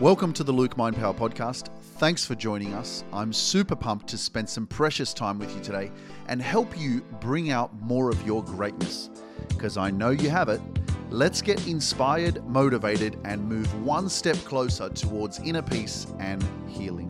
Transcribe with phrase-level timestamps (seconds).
[0.00, 1.68] Welcome to the Luke Mind Power Podcast.
[1.98, 3.04] Thanks for joining us.
[3.12, 5.92] I'm super pumped to spend some precious time with you today
[6.26, 9.08] and help you bring out more of your greatness.
[9.50, 10.60] Because I know you have it.
[11.10, 17.08] Let's get inspired, motivated, and move one step closer towards inner peace and healing.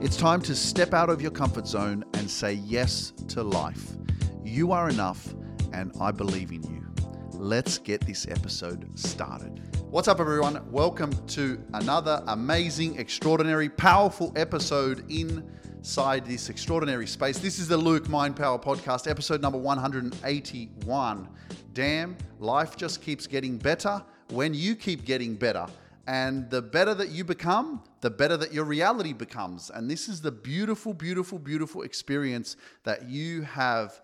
[0.00, 3.96] It's time to step out of your comfort zone and say yes to life.
[4.44, 5.34] You are enough,
[5.72, 6.86] and I believe in you.
[7.32, 9.71] Let's get this episode started.
[9.92, 10.58] What's up, everyone?
[10.72, 17.38] Welcome to another amazing, extraordinary, powerful episode inside this extraordinary space.
[17.38, 21.28] This is the Luke Mind Power Podcast, episode number 181.
[21.74, 25.66] Damn, life just keeps getting better when you keep getting better.
[26.06, 29.68] And the better that you become, the better that your reality becomes.
[29.68, 34.00] And this is the beautiful, beautiful, beautiful experience that you have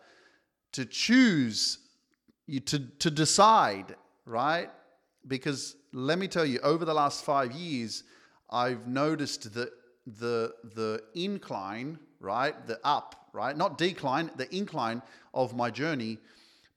[0.73, 1.79] to choose,
[2.47, 3.97] you to, to decide,
[4.27, 4.69] right?
[5.27, 8.05] Because let me tell you, over the last five years,
[8.51, 9.71] I've noticed that
[10.07, 15.03] the the incline, right, the up, right, not decline, the incline
[15.35, 16.19] of my journey,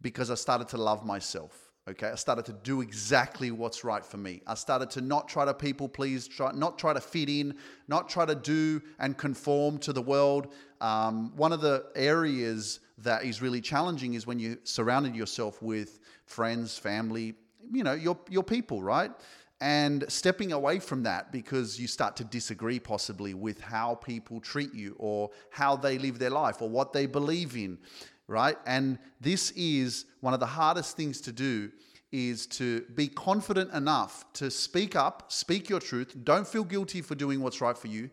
[0.02, 1.72] because I started to love myself.
[1.90, 4.42] Okay, I started to do exactly what's right for me.
[4.46, 7.56] I started to not try to people please, try, not try to fit in,
[7.88, 10.54] not try to do and conform to the world.
[10.80, 16.00] Um, one of the areas that is really challenging is when you surrounded yourself with
[16.26, 17.34] friends, family,
[17.72, 19.12] you know, your, your people, right?
[19.60, 24.74] And stepping away from that because you start to disagree possibly with how people treat
[24.74, 27.78] you or how they live their life or what they believe in,
[28.28, 28.58] right?
[28.66, 31.72] And this is one of the hardest things to do
[32.12, 37.16] is to be confident enough to speak up, speak your truth, don't feel guilty for
[37.16, 38.10] doing what's right for you,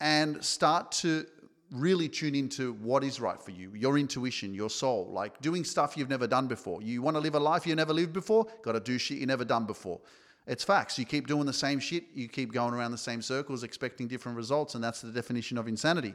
[0.00, 1.24] and start to
[1.70, 5.96] really tune into what is right for you, your intuition, your soul, like doing stuff
[5.96, 6.82] you've never done before.
[6.82, 9.26] You want to live a life you never lived before, got to do shit you
[9.26, 10.00] never done before.
[10.46, 10.98] It's facts.
[10.98, 14.36] You keep doing the same shit, you keep going around the same circles, expecting different
[14.36, 16.14] results, and that's the definition of insanity.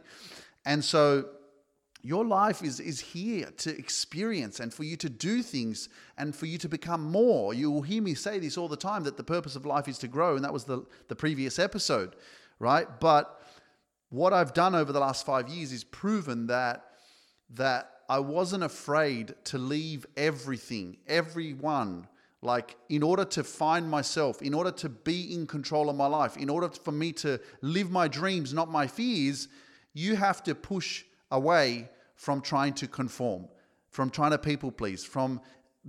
[0.66, 1.25] And so,
[2.02, 6.46] your life is, is here to experience and for you to do things and for
[6.46, 7.52] you to become more.
[7.56, 9.97] You will hear me say this all the time that the purpose of life is
[10.00, 12.16] to grow, and that was the, the previous episode,
[12.59, 12.88] right?
[13.00, 13.41] But
[14.09, 16.85] what I've done over the last five years is proven that
[17.51, 22.07] that I wasn't afraid to leave everything, everyone,
[22.41, 26.38] like in order to find myself, in order to be in control of my life,
[26.38, 29.47] in order for me to live my dreams, not my fears,
[29.93, 33.47] you have to push away from trying to conform,
[33.89, 35.41] from trying to people please, from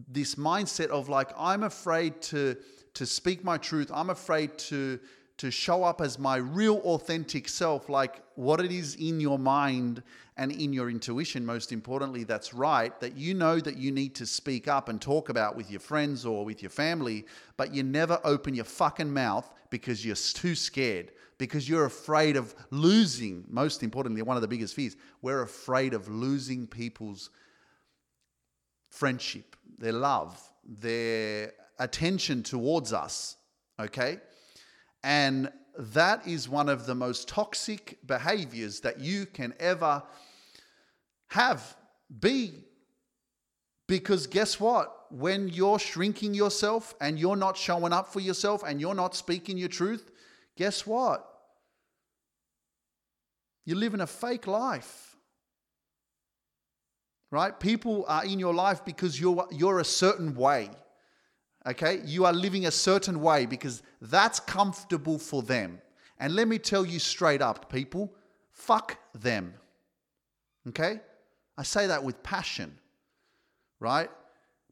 [0.09, 2.57] this mindset of like, I'm afraid to
[2.95, 3.91] to speak my truth.
[3.95, 4.99] I'm afraid to
[5.39, 10.03] to show up as my real authentic self, like what it is in your mind
[10.39, 14.27] and in your intuition, most importantly, that's right, that you know that you need to
[14.27, 17.27] speak up and talk about with your friends or with your family,
[17.57, 22.55] but you never open your fucking mouth because you're too scared, because you're afraid of
[22.71, 27.31] losing, most importantly, one of the biggest fears, we're afraid of losing people's
[28.91, 33.37] friendship, their love, their attention towards us,
[33.79, 34.19] okay?
[35.07, 40.03] And that is one of the most toxic behaviors that you can ever
[41.29, 41.77] have,
[42.21, 42.65] be.
[43.87, 45.13] Because guess what?
[45.13, 49.57] When you're shrinking yourself and you're not showing up for yourself and you're not speaking
[49.57, 50.11] your truth,
[50.57, 51.25] guess what?
[53.65, 55.15] You're living a fake life.
[57.31, 57.59] Right?
[57.61, 60.71] People are in your life because you're, you're a certain way.
[61.67, 62.01] Okay?
[62.05, 65.81] You are living a certain way because that's comfortable for them.
[66.19, 68.13] And let me tell you straight up, people,
[68.53, 69.55] fuck them.
[70.69, 71.01] Okay?
[71.59, 72.79] I say that with passion,
[73.81, 74.11] right?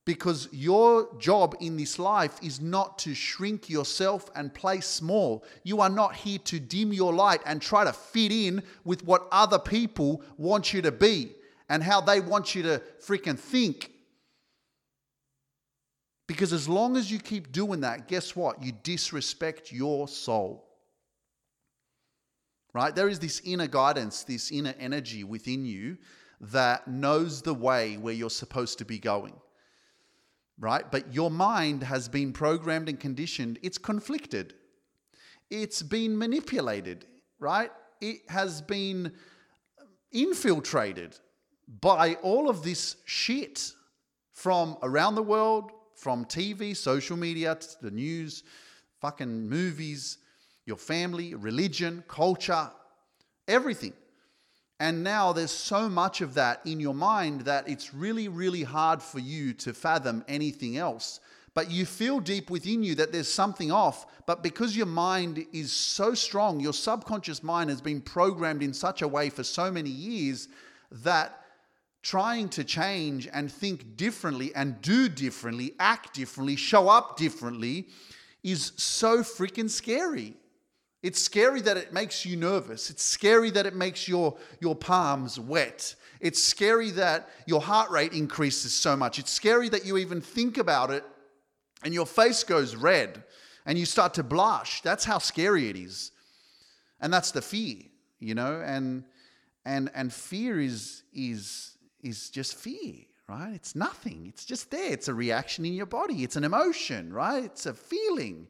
[0.04, 5.44] Because your job in this life is not to shrink yourself and play small.
[5.62, 9.26] You are not here to dim your light and try to fit in with what
[9.32, 11.32] other people want you to be
[11.70, 13.93] and how they want you to freaking think
[16.26, 18.62] because as long as you keep doing that, guess what?
[18.62, 20.66] You disrespect your soul.
[22.72, 22.94] Right?
[22.94, 25.98] There is this inner guidance, this inner energy within you
[26.40, 29.34] that knows the way where you're supposed to be going.
[30.58, 30.90] Right?
[30.90, 33.58] But your mind has been programmed and conditioned.
[33.62, 34.54] It's conflicted.
[35.50, 37.06] It's been manipulated,
[37.38, 37.70] right?
[38.00, 39.12] It has been
[40.10, 41.18] infiltrated
[41.80, 43.72] by all of this shit
[44.32, 48.42] from around the world, from TV, social media, to the news,
[49.00, 50.18] fucking movies,
[50.66, 52.70] your family, religion, culture,
[53.48, 53.92] everything.
[54.80, 59.02] And now there's so much of that in your mind that it's really, really hard
[59.02, 61.20] for you to fathom anything else.
[61.54, 64.06] but you feel deep within you that there's something off.
[64.26, 69.02] But because your mind is so strong, your subconscious mind has been programmed in such
[69.02, 70.48] a way for so many years
[70.90, 71.43] that
[72.04, 77.88] trying to change and think differently and do differently, act differently, show up differently
[78.42, 80.34] is so freaking scary.
[81.02, 82.90] It's scary that it makes you nervous.
[82.90, 85.94] It's scary that it makes your, your palms wet.
[86.20, 89.18] It's scary that your heart rate increases so much.
[89.18, 91.04] It's scary that you even think about it
[91.84, 93.22] and your face goes red
[93.64, 94.82] and you start to blush.
[94.82, 96.10] That's how scary it is.
[97.00, 97.78] And that's the fear,
[98.20, 98.62] you know?
[98.62, 99.04] And
[99.64, 101.73] and and fear is is
[102.04, 102.94] is just fear,
[103.28, 103.52] right?
[103.54, 104.26] It's nothing.
[104.28, 104.92] It's just there.
[104.92, 106.22] It's a reaction in your body.
[106.22, 107.44] It's an emotion, right?
[107.44, 108.46] It's a feeling.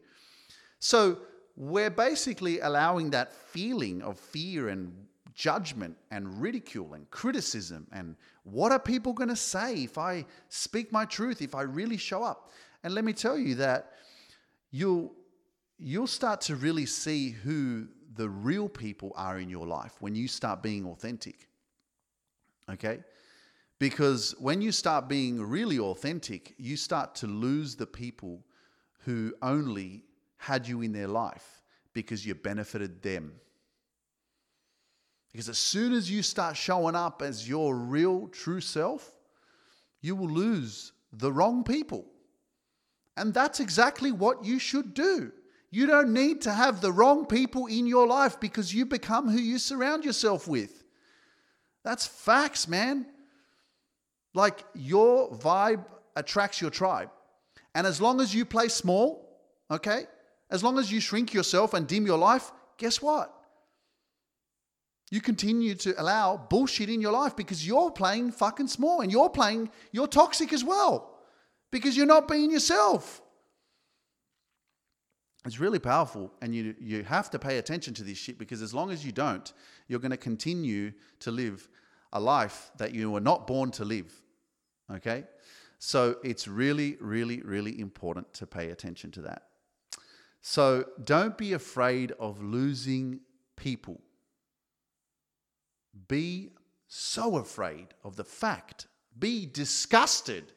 [0.79, 1.17] So
[1.55, 4.93] we're basically allowing that feeling of fear and
[5.33, 8.15] judgment and ridicule and criticism and
[8.45, 12.23] what are people going to say if I speak my truth, if I really show
[12.23, 12.51] up?
[12.83, 13.93] And let me tell you that
[14.71, 15.11] you'll
[15.77, 20.27] you'll start to really see who the real people are in your life when you
[20.27, 21.49] start being authentic.
[22.71, 22.99] Okay?
[23.79, 28.45] Because when you start being really authentic, you start to lose the people
[28.99, 30.03] who only
[30.37, 31.61] had you in their life
[31.93, 33.33] because you benefited them.
[35.31, 39.11] Because as soon as you start showing up as your real, true self,
[40.01, 42.05] you will lose the wrong people.
[43.17, 45.31] And that's exactly what you should do.
[45.71, 49.39] You don't need to have the wrong people in your life because you become who
[49.39, 50.85] you surround yourself with.
[51.83, 53.05] That's facts, man.
[54.35, 55.85] Like your vibe
[56.15, 57.09] attracts your tribe.
[57.73, 59.39] And as long as you play small,
[59.71, 60.03] okay,
[60.51, 63.33] as long as you shrink yourself and dim your life, guess what?
[65.09, 69.29] You continue to allow bullshit in your life because you're playing fucking small and you're
[69.29, 71.15] playing, you're toxic as well
[71.71, 73.21] because you're not being yourself.
[75.45, 78.73] It's really powerful, and you, you have to pay attention to this shit because as
[78.73, 79.53] long as you don't,
[79.87, 81.69] you're going to continue to live
[82.13, 84.11] a life that you were not born to live.
[84.91, 85.25] Okay?
[85.79, 89.43] So it's really, really, really important to pay attention to that.
[90.41, 93.21] So don't be afraid of losing
[93.55, 94.01] people.
[96.07, 96.51] Be
[96.87, 98.87] so afraid of the fact,
[99.17, 100.51] be disgusted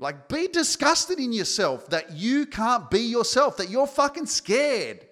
[0.00, 5.06] like, be disgusted in yourself that you can't be yourself, that you're fucking scared,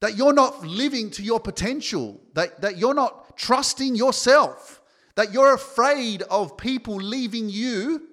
[0.00, 4.79] that you're not living to your potential, that, that you're not trusting yourself,
[5.16, 8.08] that you're afraid of people leaving you.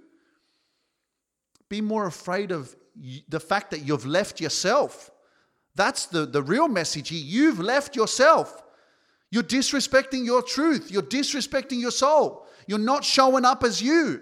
[1.69, 2.75] Be more afraid of
[3.27, 5.11] the fact that you've left yourself.
[5.75, 7.23] That's the, the real message here.
[7.23, 8.63] You've left yourself.
[9.29, 10.89] You're disrespecting your truth.
[10.89, 12.47] You're disrespecting your soul.
[12.65, 14.21] You're not showing up as you.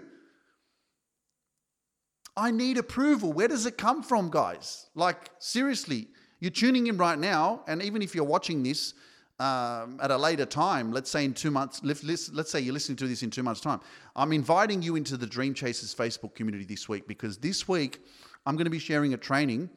[2.35, 3.31] I need approval.
[3.31, 4.87] Where does it come from, guys?
[4.93, 8.93] Like, seriously, you're tuning in right now, and even if you're watching this
[9.39, 13.07] um, at a later time, let's say in two months, let's say you're listening to
[13.07, 13.81] this in two months' time,
[14.15, 17.99] I'm inviting you into the Dream Chasers Facebook community this week because this week
[18.45, 19.69] I'm going to be sharing a training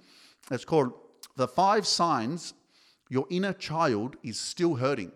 [0.48, 0.92] that's called
[1.36, 2.54] The Five Signs
[3.08, 5.10] Your Inner Child is Still Hurting.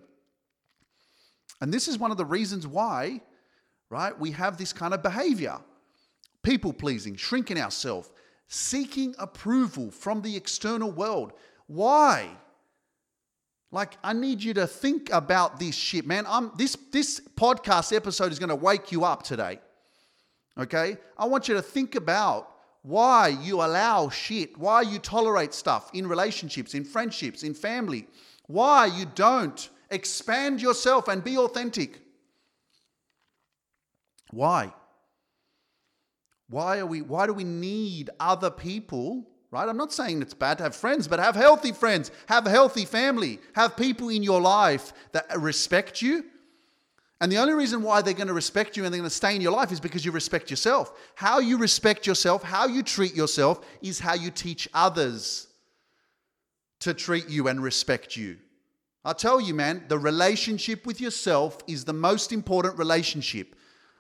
[1.60, 3.20] And this is one of the reasons why,
[3.90, 5.58] right, we have this kind of behavior
[6.42, 8.10] people pleasing, shrinking ourselves,
[8.48, 11.32] seeking approval from the external world.
[11.68, 12.30] Why?
[13.72, 16.26] Like, I need you to think about this shit, man.
[16.28, 19.58] I'm this this podcast episode is going to wake you up today.
[20.58, 20.98] Okay?
[21.16, 22.50] I want you to think about
[22.82, 28.06] why you allow shit, why you tolerate stuff in relationships, in friendships, in family,
[28.46, 32.00] why you don't expand yourself and be authentic.
[34.30, 34.74] Why?
[36.50, 39.31] Why are we why do we need other people?
[39.52, 39.68] Right?
[39.68, 42.86] I'm not saying it's bad to have friends, but have healthy friends, have a healthy
[42.86, 46.24] family, have people in your life that respect you.
[47.20, 49.36] And the only reason why they're going to respect you and they're going to stay
[49.36, 50.98] in your life is because you respect yourself.
[51.14, 55.48] How you respect yourself, how you treat yourself, is how you teach others
[56.80, 58.38] to treat you and respect you.
[59.04, 63.54] I tell you, man, the relationship with yourself is the most important relationship.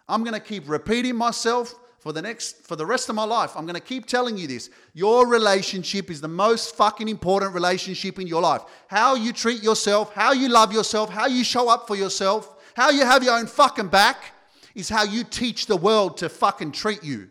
[0.08, 3.52] I'm going to keep repeating myself for the next for the rest of my life
[3.56, 4.70] i'm going to keep telling you this.
[4.92, 8.62] Your relationship is the most fucking important relationship in your life.
[8.88, 12.90] How you treat yourself how you love yourself how you show up for yourself how
[12.90, 14.34] you have your own fucking back
[14.74, 17.28] is how you teach the world to fucking treat you.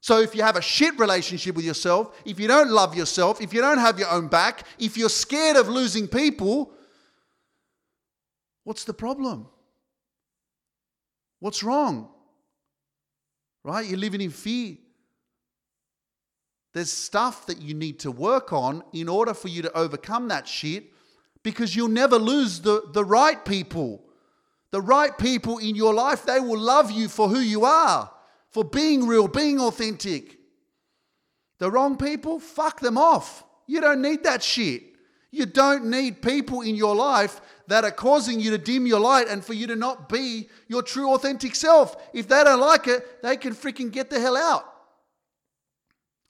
[0.00, 3.52] So if you have a shit relationship with yourself if you don't love yourself if
[3.52, 6.72] you don't have your own back if you're scared of losing people
[8.62, 9.48] what's the problem?
[11.40, 12.13] What's wrong
[13.64, 13.86] right?
[13.86, 14.76] You're living in fear.
[16.74, 20.46] There's stuff that you need to work on in order for you to overcome that
[20.46, 20.92] shit
[21.42, 24.04] because you'll never lose the, the right people.
[24.70, 28.10] The right people in your life, they will love you for who you are,
[28.50, 30.36] for being real, being authentic.
[31.58, 33.44] The wrong people, fuck them off.
[33.68, 34.82] You don't need that shit.
[35.30, 39.28] You don't need people in your life that are causing you to dim your light
[39.28, 41.96] and for you to not be your true authentic self.
[42.12, 44.70] If they don't like it, they can freaking get the hell out.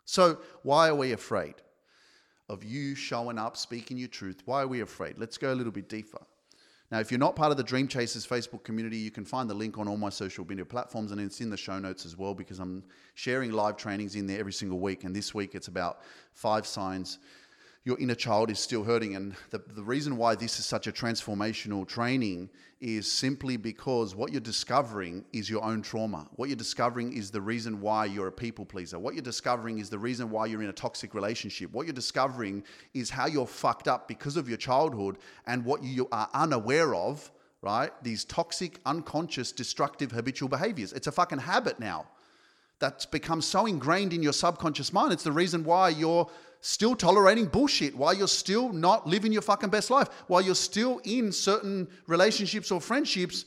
[0.05, 1.55] So, why are we afraid
[2.49, 4.43] of you showing up, speaking your truth?
[4.45, 5.19] Why are we afraid?
[5.19, 6.21] Let's go a little bit deeper.
[6.91, 9.55] Now, if you're not part of the Dream Chasers Facebook community, you can find the
[9.55, 12.35] link on all my social media platforms and it's in the show notes as well
[12.35, 15.05] because I'm sharing live trainings in there every single week.
[15.05, 16.03] And this week it's about
[16.35, 17.19] five signs
[17.85, 19.15] your inner child is still hurting.
[19.15, 22.49] And the, the reason why this is such a transformational training
[22.81, 26.27] is simply because what you're discovering is your own trauma.
[26.37, 28.99] What you're discovering is the reason why you're a people pleaser.
[28.99, 31.73] What you're discovering is the reason why you're in a toxic relationship.
[31.73, 32.65] What you're discovering
[32.95, 37.31] is how you're fucked up because of your childhood and what you are unaware of,
[37.61, 37.91] right?
[38.03, 40.95] These toxic, unconscious, destructive habitual behaviors.
[40.95, 42.07] It's a fucking habit now
[42.79, 45.13] that's become so ingrained in your subconscious mind.
[45.13, 46.29] It's the reason why you're
[46.65, 50.99] still tolerating bullshit, why you're still not living your fucking best life, why you're still
[51.05, 53.45] in certain relationships or friendships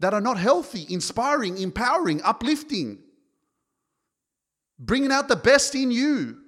[0.00, 2.98] that are not healthy, inspiring, empowering, uplifting,
[4.78, 6.38] bringing out the best in you.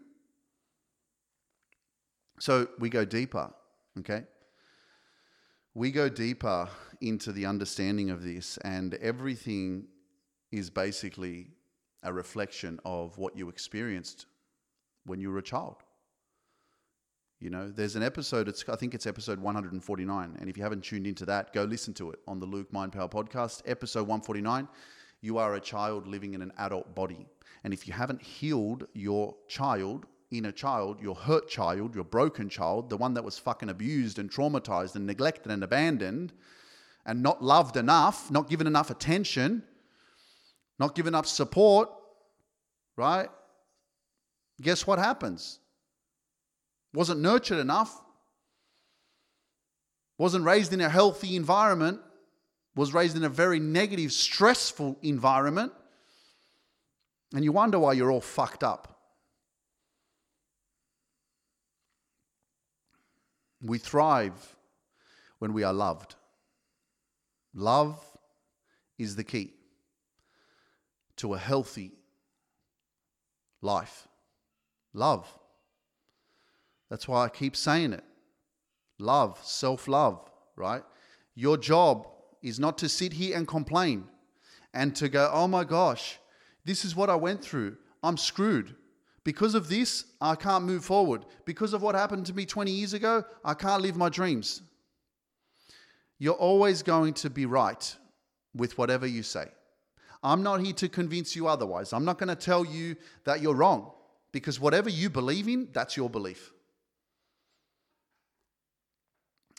[2.41, 3.53] So we go deeper,
[3.99, 4.25] okay?
[5.75, 6.71] We go deeper
[7.03, 9.85] into the understanding of this, and everything
[10.51, 11.49] is basically
[12.03, 14.25] a reflection of what you experienced
[15.09, 15.77] when you were a child.
[17.41, 20.37] You know, there's an episode, it's, I think it's episode 149.
[20.41, 22.93] And if you haven't tuned into that, go listen to it on the Luke Mind
[22.93, 24.67] Power podcast, episode 149.
[25.21, 27.27] You are a child living in an adult body.
[27.63, 32.91] And if you haven't healed your child, inner child, your hurt child, your broken child,
[32.91, 36.33] the one that was fucking abused and traumatized and neglected and abandoned
[37.07, 39.63] and not loved enough, not given enough attention,
[40.79, 41.89] not given enough support,
[42.97, 43.29] right?
[44.61, 45.59] Guess what happens?
[46.93, 48.01] Wasn't nurtured enough,
[50.17, 52.01] wasn't raised in a healthy environment,
[52.75, 55.73] was raised in a very negative, stressful environment,
[57.35, 58.97] and you wonder why you're all fucked up.
[63.61, 64.57] We thrive
[65.39, 66.15] when we are loved.
[67.55, 68.03] Love
[68.99, 69.53] is the key
[71.17, 71.93] to a healthy
[73.61, 74.08] life.
[74.93, 75.27] Love.
[76.91, 78.05] That's why I keep saying it.
[78.99, 80.83] Love, self love, right?
[81.35, 82.09] Your job
[82.43, 84.05] is not to sit here and complain
[84.75, 86.19] and to go, oh my gosh,
[86.65, 87.77] this is what I went through.
[88.03, 88.75] I'm screwed.
[89.25, 91.27] Because of this, I can't move forward.
[91.45, 94.63] Because of what happened to me 20 years ago, I can't live my dreams.
[96.19, 97.97] You're always going to be right
[98.55, 99.47] with whatever you say.
[100.23, 101.93] I'm not here to convince you otherwise.
[101.93, 103.93] I'm not going to tell you that you're wrong.
[104.39, 106.53] Because whatever you believe in, that's your belief.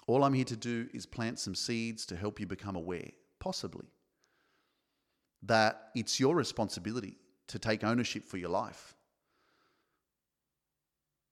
[0.07, 3.09] All I'm here to do is plant some seeds to help you become aware,
[3.41, 3.87] possibly,
[5.43, 7.17] that it's your responsibility
[7.47, 8.95] to take ownership for your life,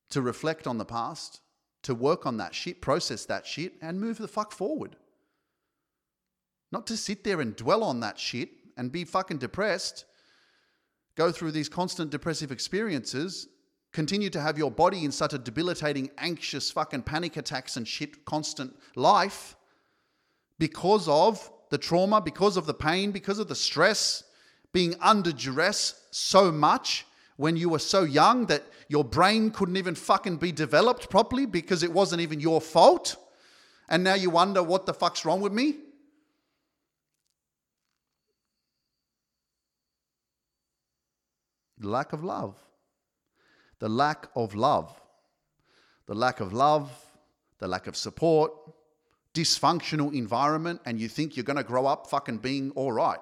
[0.10, 1.40] to reflect on the past,
[1.84, 4.98] to work on that shit, process that shit, and move the fuck forward.
[6.70, 10.04] Not to sit there and dwell on that shit and be fucking depressed
[11.18, 13.48] go through these constant depressive experiences,
[13.92, 18.24] continue to have your body in such a debilitating, anxious, fucking panic attacks and shit
[18.24, 19.56] constant life
[20.60, 24.24] because of the trauma, because of the pain, because of the stress,
[24.72, 27.06] being under duress so much
[27.36, 31.84] when you were so young that your brain couldn't even fucking be developed properly because
[31.84, 33.16] it wasn't even your fault.
[33.90, 35.78] And now you wonder what the fuck's wrong with me?
[41.82, 42.56] Lack of love.
[43.80, 45.00] The lack of love.
[46.08, 46.90] The lack of love,
[47.60, 48.54] the lack of support,
[49.34, 53.20] dysfunctional environment, and you think you're going to grow up fucking being all right.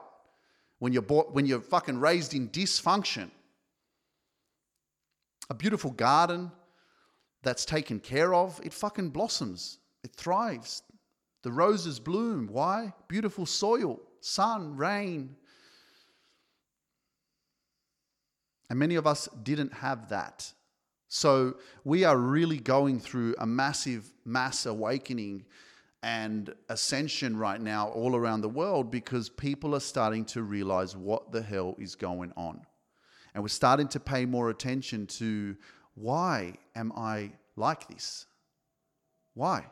[0.79, 3.31] When you're, bought, when you're fucking raised in dysfunction,
[5.49, 6.51] a beautiful garden
[7.43, 10.83] that's taken care of, it fucking blossoms, it thrives.
[11.43, 12.47] The roses bloom.
[12.51, 12.93] Why?
[13.07, 15.35] Beautiful soil, sun, rain,
[18.69, 20.51] And many of us didn't have that.
[21.07, 25.45] So we are really going through a massive mass awakening
[26.03, 31.31] and ascension right now all around the world because people are starting to realize what
[31.31, 32.61] the hell is going on.
[33.33, 35.55] And we're starting to pay more attention to
[35.95, 38.25] why am I like this?
[39.33, 39.65] Why?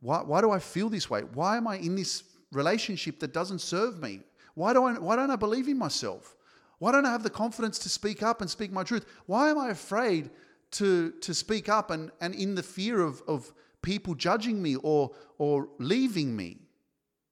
[0.00, 1.22] Why, why do I feel this way?
[1.22, 4.20] Why am I in this relationship that doesn't serve me?
[4.54, 6.35] Why, do I, why don't I believe in myself?
[6.78, 9.06] Why don't I have the confidence to speak up and speak my truth?
[9.26, 10.30] Why am I afraid
[10.72, 13.52] to, to speak up and, and in the fear of, of
[13.82, 16.58] people judging me or, or leaving me?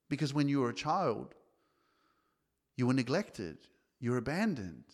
[0.09, 1.35] Because when you were a child,
[2.77, 3.59] you were neglected,
[4.01, 4.85] you were abandoned,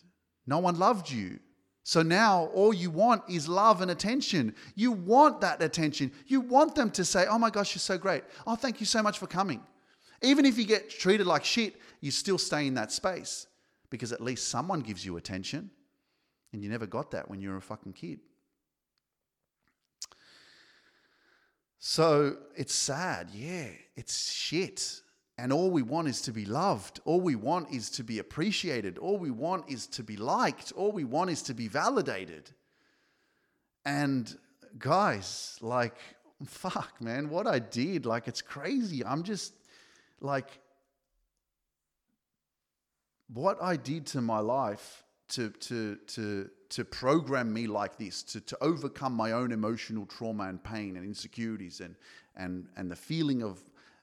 [0.45, 1.39] no one loved you.
[1.83, 4.53] So now all you want is love and attention.
[4.75, 6.11] You want that attention.
[6.27, 8.23] You want them to say, Oh my gosh, you're so great.
[8.45, 9.61] Oh, thank you so much for coming.
[10.21, 13.47] Even if you get treated like shit, you still stay in that space
[13.91, 15.69] because at least someone gives you attention.
[16.51, 18.19] And you never got that when you were a fucking kid.
[21.77, 23.29] So it's sad.
[23.31, 25.01] Yeah, it's shit.
[25.37, 26.99] And all we want is to be loved.
[27.05, 28.97] All we want is to be appreciated.
[28.97, 30.71] All we want is to be liked.
[30.75, 32.51] All we want is to be validated.
[33.85, 34.33] And
[34.77, 35.97] guys, like,
[36.45, 39.03] fuck, man, what I did, like, it's crazy.
[39.05, 39.53] I'm just
[40.19, 40.60] like,
[43.33, 48.41] what I did to my life to, to, to, to program me like this, to,
[48.41, 51.95] to overcome my own emotional trauma and pain and insecurities and,
[52.35, 53.59] and, and the feeling of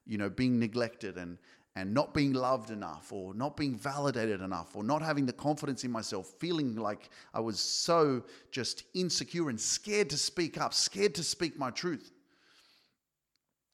[0.07, 1.37] you know, being neglected and,
[1.77, 5.85] and not being loved enough or not being validated enough or not having the confidence
[5.85, 11.15] in myself, feeling like I was so just insecure and scared to speak up, scared
[11.17, 12.11] to speak my truth.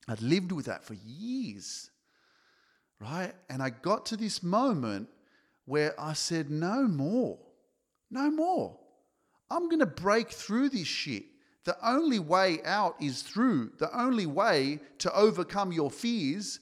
[0.08, 1.90] I'd lived with that for years,
[3.00, 3.32] right?
[3.49, 5.08] And I got to this moment
[5.66, 7.38] where I said, no more,
[8.11, 8.78] no more.
[9.50, 11.25] I'm going to break through this shit.
[11.64, 13.73] The only way out is through.
[13.78, 16.61] The only way to overcome your fears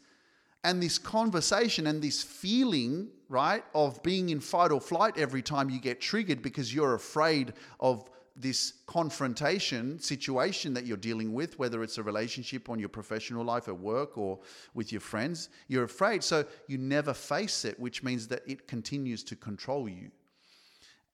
[0.65, 5.71] and this conversation and this feeling, right, of being in fight or flight every time
[5.71, 11.83] you get triggered because you're afraid of this confrontation situation that you're dealing with, whether
[11.83, 14.39] it's a relationship on your professional life at work or
[14.75, 16.25] with your friends, you're afraid.
[16.25, 20.11] So you never face it, which means that it continues to control you.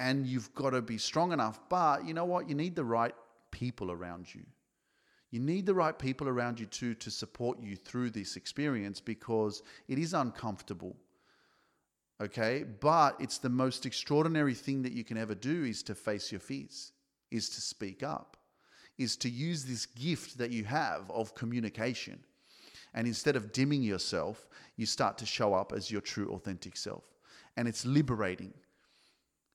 [0.00, 1.58] And you've got to be strong enough.
[1.68, 2.48] But you know what?
[2.48, 3.14] You need the right
[3.50, 4.42] people around you.
[5.30, 9.62] You need the right people around you too to support you through this experience because
[9.88, 10.96] it is uncomfortable.
[12.20, 12.64] Okay?
[12.80, 16.40] But it's the most extraordinary thing that you can ever do is to face your
[16.40, 16.92] fears,
[17.30, 18.36] is to speak up,
[18.96, 22.18] is to use this gift that you have of communication.
[22.94, 27.04] And instead of dimming yourself, you start to show up as your true, authentic self.
[27.56, 28.54] And it's liberating.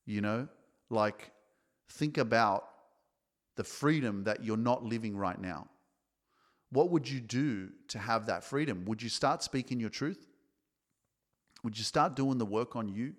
[0.06, 0.48] You know,
[0.90, 1.32] like
[1.90, 2.68] think about
[3.56, 5.68] the freedom that you're not living right now.
[6.72, 8.84] What would you do to have that freedom?
[8.86, 10.28] Would you start speaking your truth?
[11.64, 13.14] Would you start doing the work on you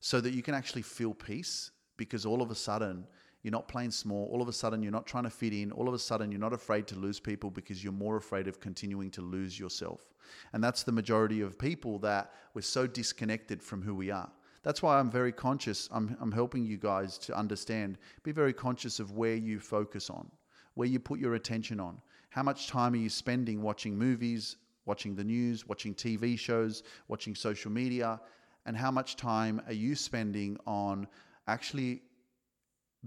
[0.00, 1.70] so that you can actually feel peace?
[1.96, 3.06] Because all of a sudden,
[3.44, 4.26] you're not playing small.
[4.32, 5.70] All of a sudden, you're not trying to fit in.
[5.70, 8.58] All of a sudden, you're not afraid to lose people because you're more afraid of
[8.58, 10.14] continuing to lose yourself.
[10.54, 14.30] And that's the majority of people that we're so disconnected from who we are.
[14.62, 15.90] That's why I'm very conscious.
[15.92, 17.98] I'm, I'm helping you guys to understand.
[18.22, 20.26] Be very conscious of where you focus on,
[20.72, 22.00] where you put your attention on.
[22.30, 27.34] How much time are you spending watching movies, watching the news, watching TV shows, watching
[27.34, 28.18] social media?
[28.64, 31.06] And how much time are you spending on
[31.46, 32.00] actually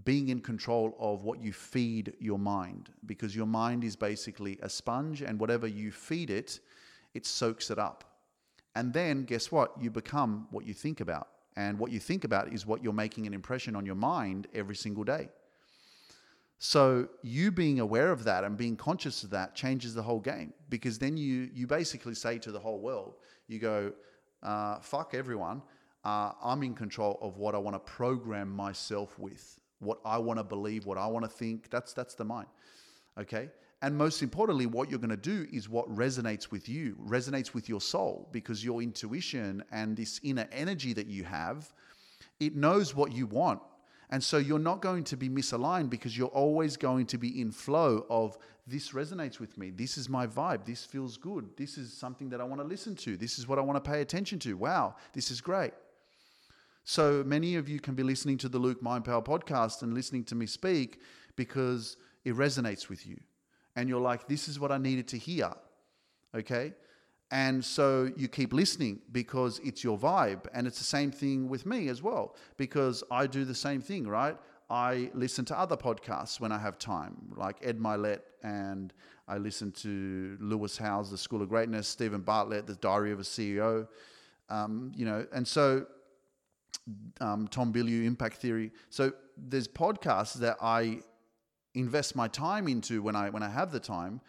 [0.06, 2.90] being in control of what you feed your mind?
[3.06, 6.60] Because your mind is basically a sponge, and whatever you feed it,
[7.14, 8.04] it soaks it up.
[8.76, 9.72] And then guess what?
[9.82, 11.30] You become what you think about.
[11.56, 14.76] And what you think about is what you're making an impression on your mind every
[14.76, 15.30] single day.
[16.60, 20.54] So you being aware of that and being conscious of that changes the whole game
[20.70, 23.16] because then you you basically say to the whole world,
[23.48, 23.94] you go,
[24.42, 25.62] uh, "Fuck everyone,
[26.04, 30.40] uh, I'm in control of what I want to program myself with, what I want
[30.40, 31.70] to believe, what I want to think.
[31.70, 32.48] That's that's the mind,
[33.20, 33.50] okay.
[33.84, 37.70] And most importantly, what you're going to do is what resonates with you, resonates with
[37.70, 41.72] your soul, because your intuition and this inner energy that you have,
[42.40, 43.62] it knows what you want.
[44.10, 47.52] And so you're not going to be misaligned because you're always going to be in
[47.52, 49.70] flow of this resonates with me.
[49.70, 50.66] This is my vibe.
[50.66, 51.50] This feels good.
[51.56, 53.18] This is something that I want to listen to.
[53.18, 54.56] This is what I want to pay attention to.
[54.56, 55.74] Wow, this is great.
[56.90, 60.24] So many of you can be listening to the Luke Mind Power podcast and listening
[60.24, 61.02] to me speak
[61.36, 63.20] because it resonates with you
[63.76, 65.52] and you're like, this is what I needed to hear.
[66.34, 66.74] Okay.
[67.30, 70.46] And so you keep listening because it's your vibe.
[70.54, 74.08] And it's the same thing with me as well, because I do the same thing,
[74.08, 74.38] right?
[74.70, 78.94] I listen to other podcasts when I have time, like Ed Mylett, and
[79.28, 83.24] I listen to Lewis Howes, The School of Greatness, Steven Bartlett, The Diary of a
[83.24, 83.90] CEO.
[84.50, 85.86] Um, you know, and so
[87.20, 88.72] um, Tom Bilyeu, Impact Theory.
[88.90, 91.00] So there's podcasts that I
[91.76, 94.22] invest my time into when I when I have the time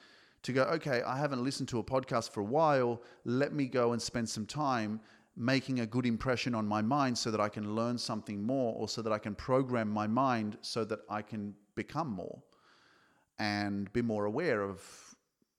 [0.43, 0.63] to go.
[0.65, 3.03] Okay, I haven't listened to a podcast for a while.
[3.25, 5.01] Let me go and spend some time
[5.37, 8.89] making a good impression on my mind so that I can learn something more, or
[8.89, 12.43] so that I can program my mind so that I can become more
[13.39, 15.08] and be more aware of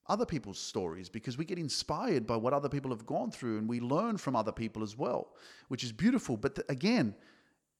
[0.09, 3.69] other people's stories because we get inspired by what other people have gone through and
[3.69, 5.29] we learn from other people as well,
[5.67, 6.35] which is beautiful.
[6.35, 7.15] But th- again,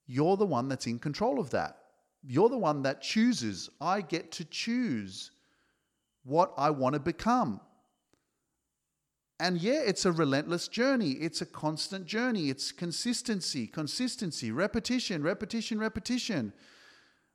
[0.06, 1.78] you're the one that's in control of that.
[2.24, 3.70] You're the one that chooses.
[3.82, 5.32] I get to choose
[6.24, 7.60] what I want to become.
[9.40, 11.12] And yeah, it's a relentless journey.
[11.12, 12.50] It's a constant journey.
[12.50, 16.54] It's consistency, consistency, repetition, repetition, repetition.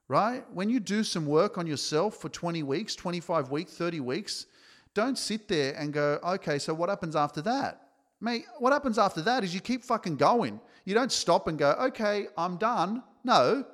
[0.07, 0.45] Right?
[0.53, 4.47] When you do some work on yourself for 20 weeks, 25 weeks, 30 weeks,
[4.95, 7.81] don't sit there and go, okay, so what happens after that?
[8.21, 10.61] Mate, what happens after that is you keep fucking going.
[10.85, 13.03] You don't stop and go, okay, I'm done.
[13.25, 13.67] No.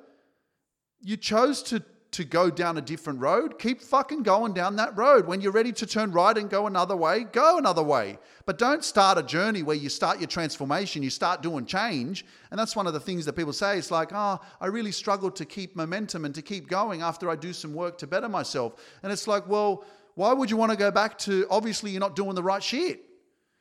[0.99, 3.59] You chose to, to go down a different road.
[3.59, 5.27] Keep fucking going down that road.
[5.27, 8.17] When you're ready to turn right and go another way, go another way.
[8.45, 12.25] But don't start a journey where you start your transformation, you start doing change.
[12.49, 13.77] And that's one of the things that people say.
[13.77, 17.35] It's like, oh, I really struggle to keep momentum and to keep going after I
[17.35, 18.73] do some work to better myself.
[19.03, 19.85] And it's like, well,
[20.21, 23.05] why would you want to go back to obviously you're not doing the right shit?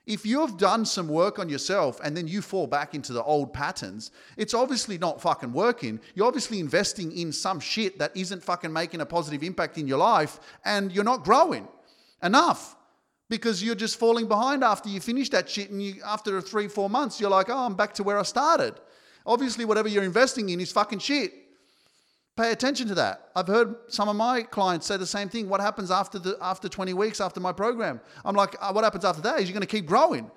[0.05, 3.55] If you've done some work on yourself and then you fall back into the old
[3.55, 6.01] patterns, it's obviously not fucking working.
[6.15, 9.97] You're obviously investing in some shit that isn't fucking making a positive impact in your
[9.97, 11.67] life and you're not growing
[12.23, 12.77] enough
[13.31, 16.91] because you're just falling behind after you finish that shit and you, after three, four
[16.91, 18.75] months, you're like, oh, I'm back to where I started.
[19.25, 21.33] Obviously, whatever you're investing in is fucking shit.
[22.37, 23.29] Pay attention to that.
[23.35, 25.49] I've heard some of my clients say the same thing.
[25.49, 28.01] What happens after the after 20 weeks after my program?
[28.25, 30.31] I'm like, uh, what happens after that is you're going to keep growing.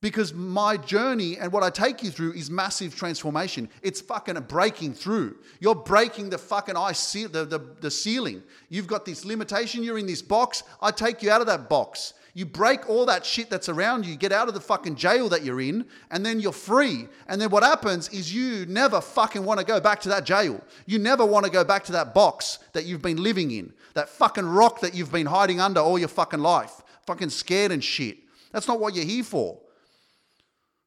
[0.00, 3.70] Because my journey and what I take you through is massive transformation.
[3.80, 5.38] It's fucking breaking through.
[5.60, 8.42] You're breaking the fucking ice, the, the, the ceiling.
[8.68, 9.82] You've got this limitation.
[9.82, 10.62] You're in this box.
[10.82, 12.12] I take you out of that box.
[12.36, 15.44] You break all that shit that's around you, get out of the fucking jail that
[15.44, 17.06] you're in, and then you're free.
[17.28, 20.60] And then what happens is you never fucking want to go back to that jail.
[20.84, 24.08] You never want to go back to that box that you've been living in, that
[24.08, 28.18] fucking rock that you've been hiding under all your fucking life, fucking scared and shit.
[28.50, 29.60] That's not what you're here for.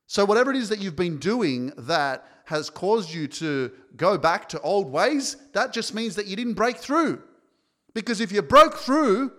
[0.05, 4.49] So, whatever it is that you've been doing that has caused you to go back
[4.49, 7.21] to old ways, that just means that you didn't break through.
[7.93, 9.31] Because if you broke through,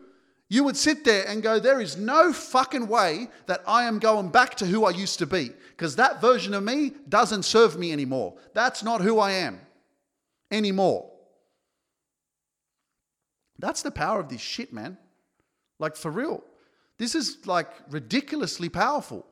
[0.49, 4.31] you would sit there and go, There is no fucking way that I am going
[4.31, 7.93] back to who I used to be because that version of me doesn't serve me
[7.93, 8.35] anymore.
[8.55, 9.61] That's not who I am
[10.51, 11.11] anymore.
[13.59, 14.97] That's the power of this shit, man.
[15.79, 16.43] Like, for real.
[16.97, 19.27] This is like ridiculously powerful.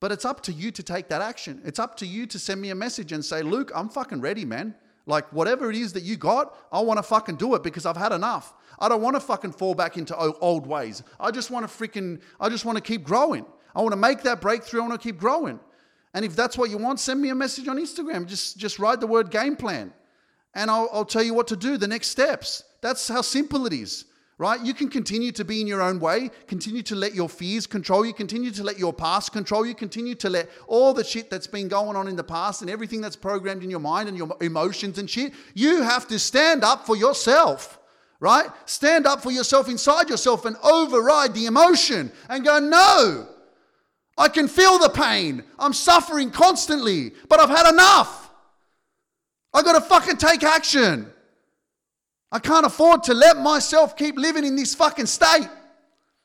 [0.00, 1.62] But it's up to you to take that action.
[1.64, 4.44] It's up to you to send me a message and say, Luke, I'm fucking ready,
[4.44, 4.74] man.
[5.06, 7.96] Like, whatever it is that you got, I want to fucking do it because I've
[7.96, 8.54] had enough.
[8.78, 11.02] I don't want to fucking fall back into old ways.
[11.18, 13.44] I just want to freaking, I just want to keep growing.
[13.74, 14.82] I want to make that breakthrough.
[14.82, 15.58] I want to keep growing.
[16.14, 18.26] And if that's what you want, send me a message on Instagram.
[18.26, 19.92] Just, just write the word game plan
[20.54, 22.62] and I'll, I'll tell you what to do, the next steps.
[22.80, 24.04] That's how simple it is
[24.38, 24.60] right?
[24.64, 28.04] You can continue to be in your own way, continue to let your fears control
[28.04, 31.46] you, continue to let your past control you, continue to let all the shit that's
[31.46, 34.34] been going on in the past and everything that's programmed in your mind and your
[34.40, 35.32] emotions and shit.
[35.54, 37.78] You have to stand up for yourself,
[38.20, 38.48] right?
[38.66, 43.28] Stand up for yourself inside yourself and override the emotion and go, no.
[44.18, 45.44] I can feel the pain.
[45.58, 48.30] I'm suffering constantly, but I've had enough.
[49.54, 51.11] I got to fucking take action.
[52.32, 55.48] I can't afford to let myself keep living in this fucking state.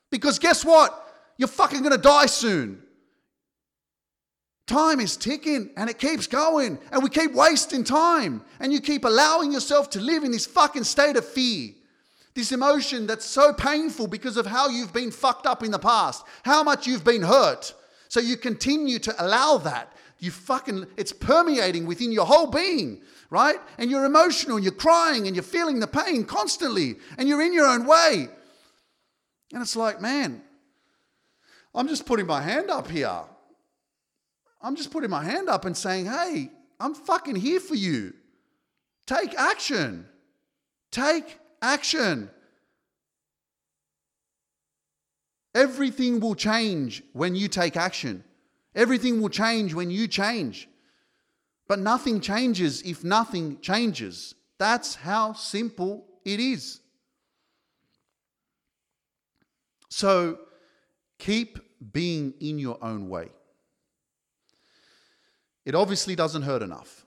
[0.10, 1.04] Because guess what?
[1.38, 2.82] You're fucking gonna die soon.
[4.66, 9.06] Time is ticking and it keeps going, and we keep wasting time, and you keep
[9.06, 11.72] allowing yourself to live in this fucking state of fear.
[12.34, 16.24] This emotion that's so painful because of how you've been fucked up in the past,
[16.44, 17.74] how much you've been hurt.
[18.10, 19.92] So you continue to allow that.
[20.20, 23.58] You fucking, it's permeating within your whole being right?
[23.78, 27.68] And you're emotional you're crying and you're feeling the pain constantly and you're in your
[27.68, 28.30] own way.
[29.54, 30.42] And it's like, man,
[31.74, 33.22] I'm just putting my hand up here.
[34.62, 38.14] I'm just putting my hand up and saying, hey, I'm fucking here for you.
[39.06, 40.08] Take action.
[40.92, 42.30] Take action.
[45.54, 48.24] Everything will change when you take action.
[48.76, 50.68] Everything will change when you change.
[51.68, 54.36] But nothing changes if nothing changes.
[54.58, 56.80] That's how simple it is.
[59.90, 60.40] So
[61.20, 61.60] keep
[61.92, 63.30] being in your own way.
[65.66, 67.06] it obviously doesn't hurt enough.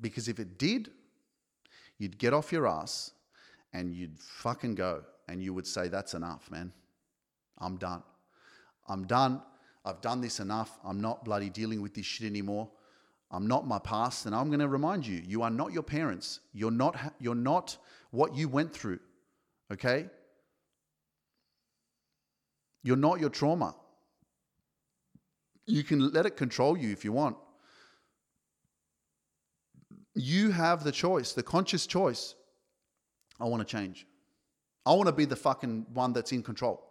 [0.00, 0.90] Because if it did,
[1.98, 3.10] you'd get off your ass
[3.74, 6.72] and you'd fucking go and you would say, That's enough, man.
[7.58, 8.02] I'm done.
[8.88, 9.42] I'm done.
[9.84, 10.78] I've done this enough.
[10.84, 12.70] I'm not bloody dealing with this shit anymore.
[13.30, 14.26] I'm not my past.
[14.26, 16.40] And I'm going to remind you you are not your parents.
[16.52, 17.76] You're not, you're not
[18.10, 19.00] what you went through.
[19.72, 20.06] Okay?
[22.82, 23.74] You're not your trauma.
[25.66, 27.36] You can let it control you if you want.
[30.14, 32.34] You have the choice, the conscious choice.
[33.40, 34.06] I want to change.
[34.86, 36.88] I want to be the fucking one that's in control.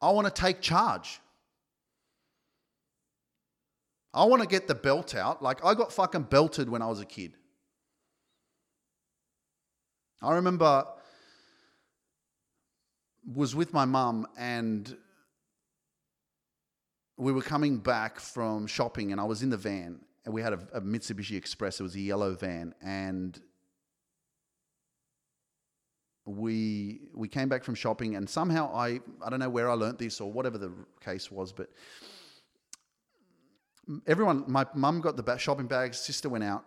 [0.00, 1.20] I want to take charge.
[4.14, 5.42] I want to get the belt out.
[5.42, 7.34] Like I got fucking belted when I was a kid.
[10.22, 10.86] I remember
[13.26, 14.96] was with my mum and
[17.16, 20.52] we were coming back from shopping and I was in the van and we had
[20.52, 21.80] a, a Mitsubishi Express.
[21.80, 23.40] It was a yellow van and
[26.26, 29.98] we we came back from shopping and somehow I I don't know where I learnt
[29.98, 31.68] this or whatever the case was, but
[34.06, 36.64] everyone my mum got the shopping bags, sister went out,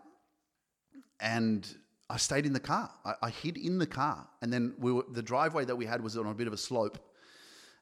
[1.19, 1.67] and
[2.09, 2.89] I stayed in the car.
[3.05, 6.01] I, I hid in the car, and then we were, the driveway that we had
[6.01, 6.97] was on a bit of a slope,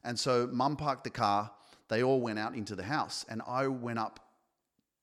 [0.04, 1.50] and so mum parked the car.
[1.88, 4.20] They all went out into the house, and I went up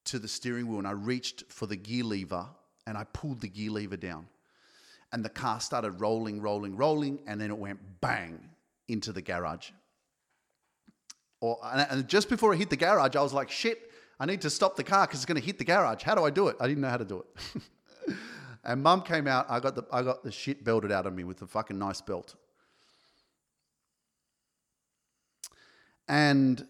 [0.06, 2.46] to the steering wheel and I reached for the gear lever
[2.86, 4.28] and I pulled the gear lever down
[5.12, 8.50] and the car started rolling, rolling, rolling, and then it went bang
[8.88, 9.70] into the garage.
[11.40, 14.50] Or, and just before it hit the garage, I was like, shit, I need to
[14.50, 16.04] stop the car because it's going to hit the garage.
[16.04, 16.56] How do I do it?
[16.60, 18.16] I didn't know how to do it.
[18.64, 21.24] and mum came out, I got, the, I got the shit belted out of me
[21.24, 22.36] with a fucking nice belt.
[26.08, 26.66] And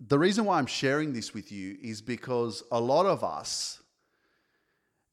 [0.00, 3.82] the reason why I'm sharing this with you is because a lot of us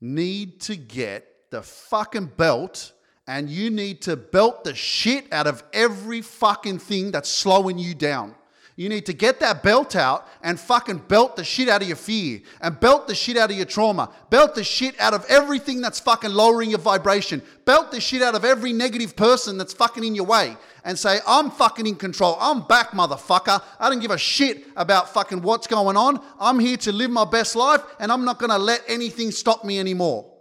[0.02, 2.92] need to get the fucking belt
[3.26, 7.96] and you need to belt the shit out of every fucking thing that's slowing you
[7.96, 8.36] down.
[8.76, 11.98] You need to get that belt out and fucking belt the shit out of your
[11.98, 14.10] fear and belt the shit out of your trauma.
[14.32, 17.44] Belt the shit out of everything that's fucking lowering your vibration.
[17.66, 21.20] Belt the shit out of every negative person that's fucking in your way and say,
[21.28, 22.36] I'm fucking in control.
[22.40, 23.62] I'm back, motherfucker.
[23.80, 26.20] I don't give a shit about fucking what's going on.
[26.40, 29.64] I'm here to live my best life and I'm not going to let anything stop
[29.64, 30.34] me anymore.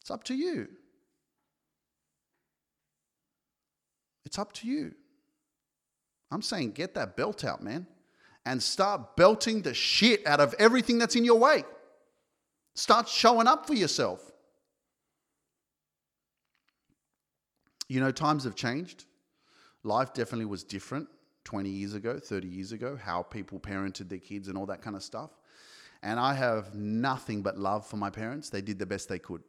[0.00, 0.68] It's up to you.
[4.24, 4.94] It's up to you.
[6.30, 7.86] I'm saying get that belt out, man,
[8.44, 11.64] and start belting the shit out of everything that's in your way.
[12.74, 14.30] Start showing up for yourself.
[17.88, 19.04] You know, times have changed.
[19.82, 21.08] Life definitely was different
[21.44, 24.94] 20 years ago, 30 years ago, how people parented their kids and all that kind
[24.94, 25.30] of stuff.
[26.02, 28.50] And I have nothing but love for my parents.
[28.50, 29.42] They did the best they could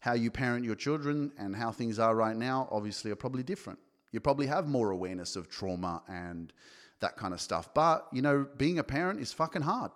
[0.00, 3.78] how you parent your children and how things are right now obviously are probably different.
[4.12, 6.52] You probably have more awareness of trauma and
[7.00, 7.72] that kind of stuff.
[7.74, 9.92] But, you know, being a parent is fucking hard,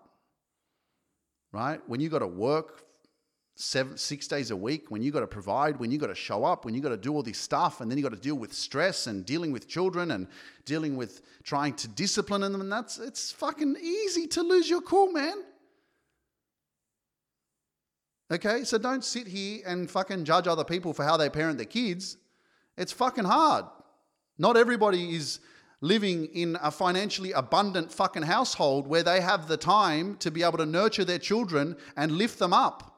[1.53, 1.81] right?
[1.87, 2.85] When you got to work
[3.57, 6.45] seven, six days a week, when you got to provide, when you got to show
[6.45, 8.35] up, when you got to do all this stuff, and then you got to deal
[8.37, 10.27] with stress and dealing with children and
[10.65, 15.13] dealing with trying to discipline them, and that's it's fucking easy to lose your cool,
[15.13, 15.45] man.
[18.33, 21.67] Okay, so don't sit here and fucking judge other people for how they parent their
[21.67, 22.17] kids.
[22.77, 23.67] It's fucking hard.
[24.39, 25.41] Not everybody is
[25.81, 30.59] living in a financially abundant fucking household where they have the time to be able
[30.59, 32.91] to nurture their children and lift them up.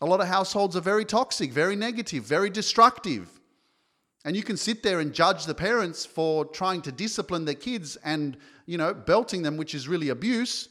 [0.00, 3.40] A lot of households are very toxic, very negative, very destructive.
[4.24, 7.96] And you can sit there and judge the parents for trying to discipline their kids
[8.04, 8.36] and,
[8.66, 10.68] you know, belting them, which is really abuse.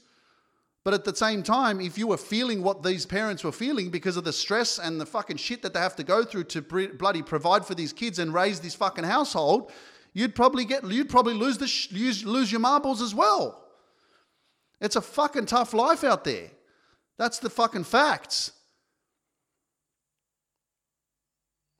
[0.83, 4.17] But at the same time, if you were feeling what these parents were feeling because
[4.17, 7.21] of the stress and the fucking shit that they have to go through to bloody
[7.21, 9.71] provide for these kids and raise this fucking household,
[10.13, 13.63] you'd probably get you'd probably lose the sh- lose, lose your marbles as well.
[14.79, 16.49] It's a fucking tough life out there.
[17.19, 18.51] That's the fucking facts.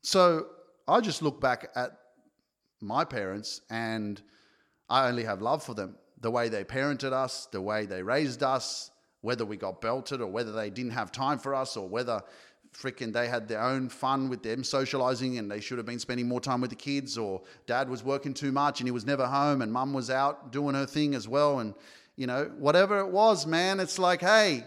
[0.04, 0.46] So
[0.88, 1.98] I just look back at
[2.82, 4.22] my parents and
[4.90, 5.96] I only have love for them.
[6.21, 10.27] The way they parented us, the way they raised us, whether we got belted or
[10.27, 12.21] whether they didn't have time for us or whether
[12.73, 16.27] freaking they had their own fun with them socializing and they should have been spending
[16.27, 19.25] more time with the kids or dad was working too much and he was never
[19.25, 21.73] home and mum was out doing her thing as well and
[22.15, 24.63] you know whatever it was man it's like hey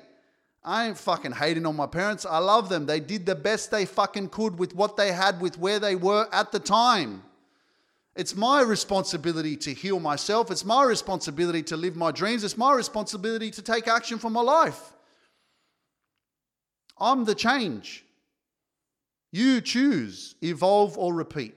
[0.65, 2.25] I ain't fucking hating on my parents.
[2.25, 2.87] I love them.
[2.87, 6.27] They did the best they fucking could with what they had, with where they were
[6.33, 7.23] at the time.
[8.17, 10.51] It's my responsibility to heal myself.
[10.51, 12.45] It's my responsibility to live my dreams.
[12.45, 14.93] It's my responsibility to take action for my life.
[16.99, 18.05] I'm the change.
[19.33, 21.55] You choose evolve or repeat.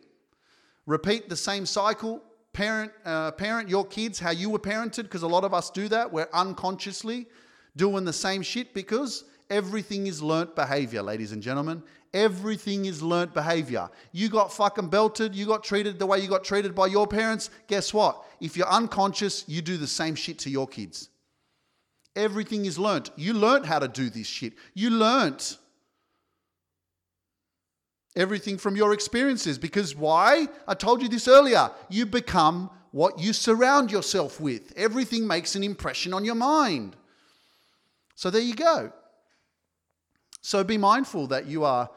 [0.88, 2.24] Repeat the same cycle.
[2.54, 5.88] Parent, uh, parent your kids how you were parented, because a lot of us do
[5.89, 6.12] that.
[6.12, 7.28] We're unconsciously
[7.76, 11.83] doing the same shit because everything is learnt behavior, ladies and gentlemen.
[12.13, 13.89] Everything is learnt behavior.
[14.12, 17.49] You got fucking belted, you got treated the way you got treated by your parents.
[17.67, 18.23] Guess what?
[18.39, 21.10] If you're unconscious, you do the same shit to your kids.
[22.15, 23.12] Everything is learnt.
[23.15, 24.53] You learnt how to do this shit.
[24.73, 25.57] You learnt
[28.15, 30.47] everything from your experiences because why?
[30.67, 31.69] I told you this earlier.
[31.89, 34.73] You become what you surround yourself with.
[34.75, 36.95] Everything makes an impression on your mind.
[38.15, 38.91] So there you go.
[40.47, 41.89] So be mindful that you are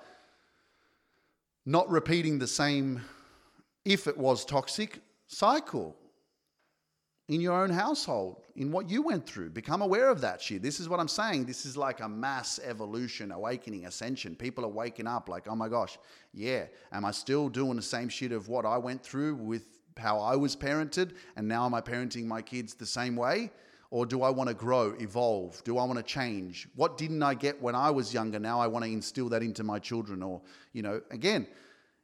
[1.64, 3.00] not repeating the same,
[3.84, 5.96] if it was toxic, cycle
[7.28, 9.50] in your own household, in what you went through.
[9.50, 10.62] Become aware of that shit.
[10.62, 11.44] This is what I'm saying.
[11.44, 14.34] This is like a mass evolution, awakening, ascension.
[14.34, 15.96] People are waking up like, oh my gosh,
[16.34, 20.18] yeah, am I still doing the same shit of what I went through with how
[20.18, 21.12] I was parented?
[21.36, 23.52] And now am I parenting my kids the same way?
[23.90, 25.62] Or do I want to grow, evolve?
[25.64, 26.68] Do I want to change?
[26.76, 28.38] What didn't I get when I was younger?
[28.38, 30.22] Now I want to instill that into my children.
[30.22, 30.40] Or,
[30.72, 31.46] you know, again,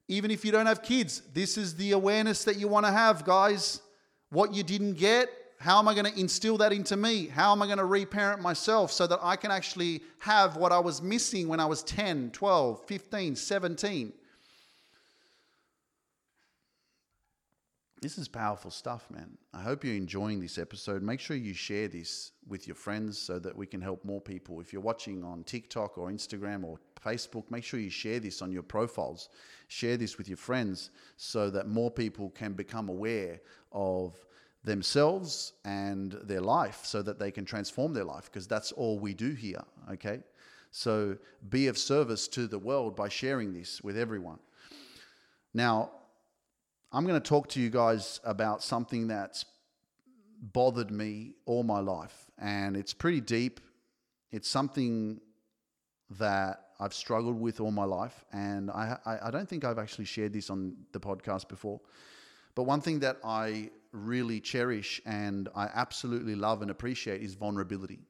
[0.08, 3.24] even if you don't have kids, this is the awareness that you want to have,
[3.24, 3.82] guys.
[4.30, 7.28] What you didn't get, how am I going to instill that into me?
[7.28, 10.78] How am I going to reparent myself so that I can actually have what I
[10.78, 14.12] was missing when I was 10, 12, 15, 17?
[18.02, 19.38] This is powerful stuff, man.
[19.54, 21.02] I hope you're enjoying this episode.
[21.02, 24.60] Make sure you share this with your friends so that we can help more people.
[24.60, 28.52] If you're watching on TikTok or Instagram or Facebook, make sure you share this on
[28.52, 29.30] your profiles.
[29.68, 33.40] Share this with your friends so that more people can become aware
[33.72, 34.14] of
[34.62, 39.14] themselves and their life so that they can transform their life because that's all we
[39.14, 40.20] do here, okay?
[40.70, 41.16] So
[41.48, 44.40] be of service to the world by sharing this with everyone.
[45.54, 45.92] Now,
[46.92, 49.44] I'm going to talk to you guys about something that's
[50.40, 52.30] bothered me all my life.
[52.38, 53.60] And it's pretty deep.
[54.30, 55.20] It's something
[56.18, 58.24] that I've struggled with all my life.
[58.32, 61.80] And I, I, don't think I've actually shared this on the podcast before.
[62.54, 68.00] But one thing that I really cherish and I absolutely love and appreciate is vulnerability.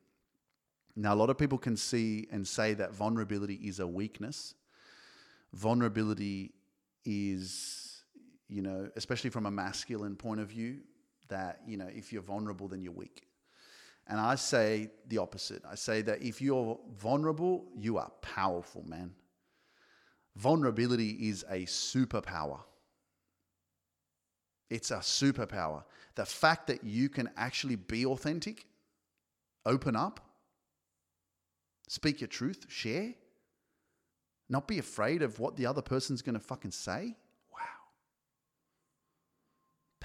[0.97, 4.55] Now, a lot of people can see and say that vulnerability is a weakness.
[5.53, 6.53] Vulnerability
[7.05, 7.86] is
[8.49, 10.79] you know, especially from a masculine point of view,
[11.29, 13.27] that, you know, if you're vulnerable, then you're weak.
[14.07, 15.63] And I say the opposite.
[15.69, 19.13] I say that if you're vulnerable, you are powerful, man.
[20.37, 22.61] Vulnerability is a superpower.
[24.71, 25.83] It's a superpower.
[26.15, 28.67] The fact that you can actually be authentic,
[29.65, 30.21] open up,
[31.89, 33.15] speak your truth, share,
[34.49, 37.17] not be afraid of what the other person's going to fucking say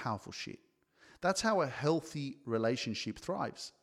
[0.02, 0.60] powerful shit.
[1.22, 3.74] That's how a healthy relationship thrives.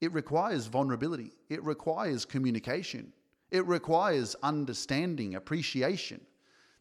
[0.00, 3.12] It requires vulnerability, it requires communication,
[3.50, 6.20] it requires understanding, appreciation.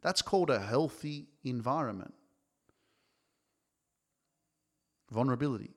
[0.01, 2.13] That's called a healthy environment.
[5.09, 5.71] Vulnerability.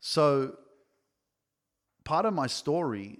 [0.00, 0.56] So,
[2.04, 3.18] part of my story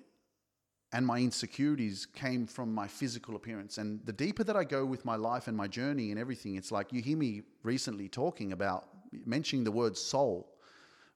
[0.93, 3.79] and my insecurities came from my physical appearance.
[3.79, 6.73] And the deeper that I go with my life and my journey and everything, it's
[6.73, 8.89] like you hear me recently talking about
[9.27, 10.49] mentioning the word soul,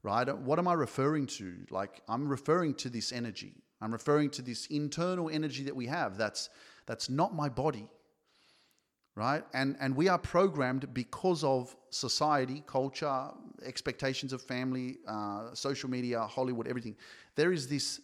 [0.03, 0.29] right?
[0.39, 1.55] What am I referring to?
[1.71, 3.55] Like I'm referring to this energy.
[3.81, 6.17] I'm referring to this internal energy that we have.
[6.17, 6.51] That's
[6.87, 7.89] that's not my body,
[9.17, 9.43] right?
[9.55, 13.31] And and we are programmed because of society, culture,
[13.65, 16.97] expectations of family, uh, social media, Hollywood, everything.
[17.35, 18.01] There is this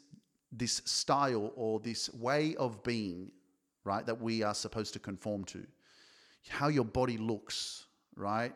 [0.52, 3.30] this style or this way of being,
[3.84, 5.66] right, that we are supposed to conform to.
[6.48, 7.86] How your body looks,
[8.16, 8.55] right?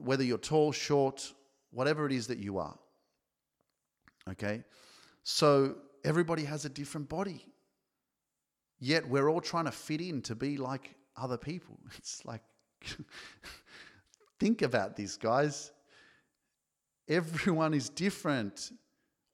[0.00, 1.32] Whether you're tall, short,
[1.70, 2.76] whatever it is that you are.
[4.30, 4.64] Okay?
[5.22, 7.44] So everybody has a different body.
[8.80, 11.78] Yet we're all trying to fit in to be like other people.
[11.98, 12.42] It's like,
[14.38, 15.72] think about this, guys.
[17.08, 18.70] Everyone is different.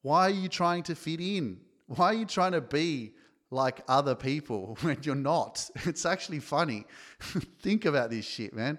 [0.04, 1.60] Why are you trying to fit in?
[1.86, 3.14] Why are you trying to be
[3.50, 5.70] like other people when you're not?
[5.86, 6.84] It's actually funny.
[7.62, 8.78] Think about this shit, man.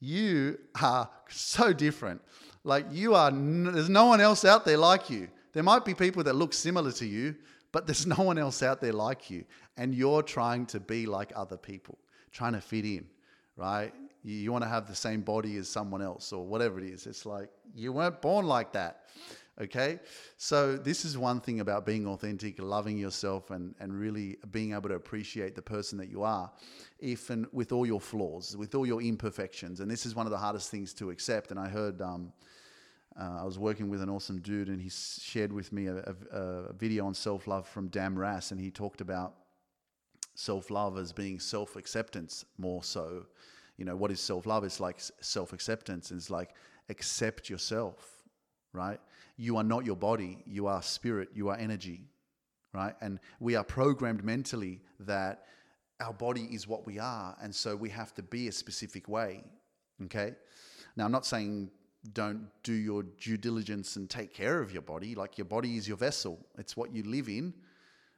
[0.00, 2.20] You are so different.
[2.64, 5.28] Like you are, there's no one else out there like you.
[5.52, 7.36] There might be people that look similar to you,
[7.70, 9.44] but there's no one else out there like you.
[9.76, 11.96] And you're trying to be like other people,
[12.32, 13.06] trying to fit in,
[13.56, 13.94] right?
[14.24, 17.06] You, you want to have the same body as someone else or whatever it is.
[17.06, 19.04] It's like you weren't born like that.
[19.60, 20.00] Okay.
[20.38, 24.88] So, this is one thing about being authentic, loving yourself, and, and really being able
[24.88, 26.50] to appreciate the person that you are,
[27.00, 29.80] even with all your flaws, with all your imperfections.
[29.80, 31.50] And this is one of the hardest things to accept.
[31.50, 32.32] And I heard, um,
[33.20, 36.36] uh, I was working with an awesome dude, and he shared with me a, a,
[36.38, 39.34] a video on self love from Ram Dass, and he talked about
[40.34, 43.26] self love as being self acceptance more so.
[43.76, 44.64] You know, what is self love?
[44.64, 46.10] It's like self acceptance.
[46.12, 46.54] It's like
[46.88, 48.22] accept yourself,
[48.72, 49.00] right?
[49.40, 52.02] You are not your body, you are spirit, you are energy,
[52.74, 52.94] right?
[53.00, 55.44] And we are programmed mentally that
[55.98, 57.34] our body is what we are.
[57.42, 59.42] And so we have to be a specific way,
[60.04, 60.34] okay?
[60.94, 61.70] Now, I'm not saying
[62.12, 65.14] don't do your due diligence and take care of your body.
[65.14, 67.54] Like your body is your vessel, it's what you live in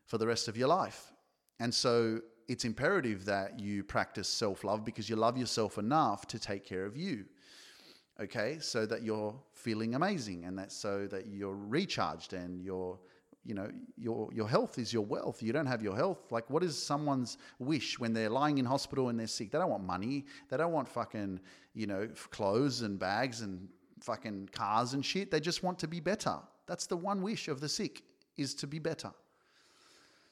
[0.07, 1.13] for the rest of your life.
[1.61, 6.41] And so it's imperative that you practice self love because you love yourself enough to
[6.41, 7.27] take care of you.
[8.23, 12.97] Okay, so that you're feeling amazing and that's so that you're recharged and you're
[13.45, 15.43] you know your your health is your wealth.
[15.43, 16.31] You don't have your health.
[16.31, 19.51] Like what is someone's wish when they're lying in hospital and they're sick?
[19.51, 20.27] They don't want money.
[20.49, 21.41] They don't want fucking
[21.75, 23.69] you know clothes and bags and
[23.99, 25.33] fucking cars and shit.
[25.33, 26.37] They just want to be better.
[26.67, 28.03] That's the one wish of the sick
[28.37, 29.11] is to be better.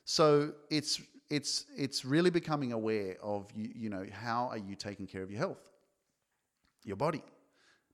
[0.05, 5.09] So it's it's it's really becoming aware of you, you know how are you taking
[5.09, 5.73] care of your health?
[6.85, 7.25] Your body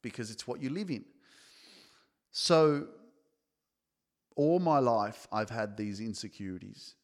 [0.06, 1.04] because it's what you live in.
[2.30, 2.86] So
[4.36, 6.94] all my life I've had these insecurities.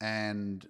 [0.00, 0.66] And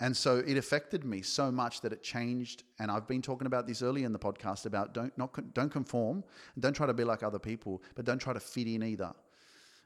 [0.00, 2.64] and so it affected me so much that it changed.
[2.80, 6.24] And I've been talking about this earlier in the podcast about don't not don't conform.
[6.58, 9.12] Don't try to be like other people but don't try to fit in either.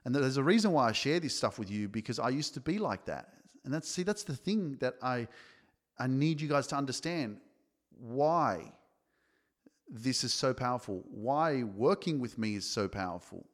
[0.07, 2.61] And there's a reason why I share this stuff with you because I used to
[2.61, 3.29] be like that.
[3.65, 5.29] And that's see that's the thing that I
[5.99, 7.37] I need you guys to understand
[7.99, 8.73] why
[9.89, 13.47] this is so powerful why working with me is so powerful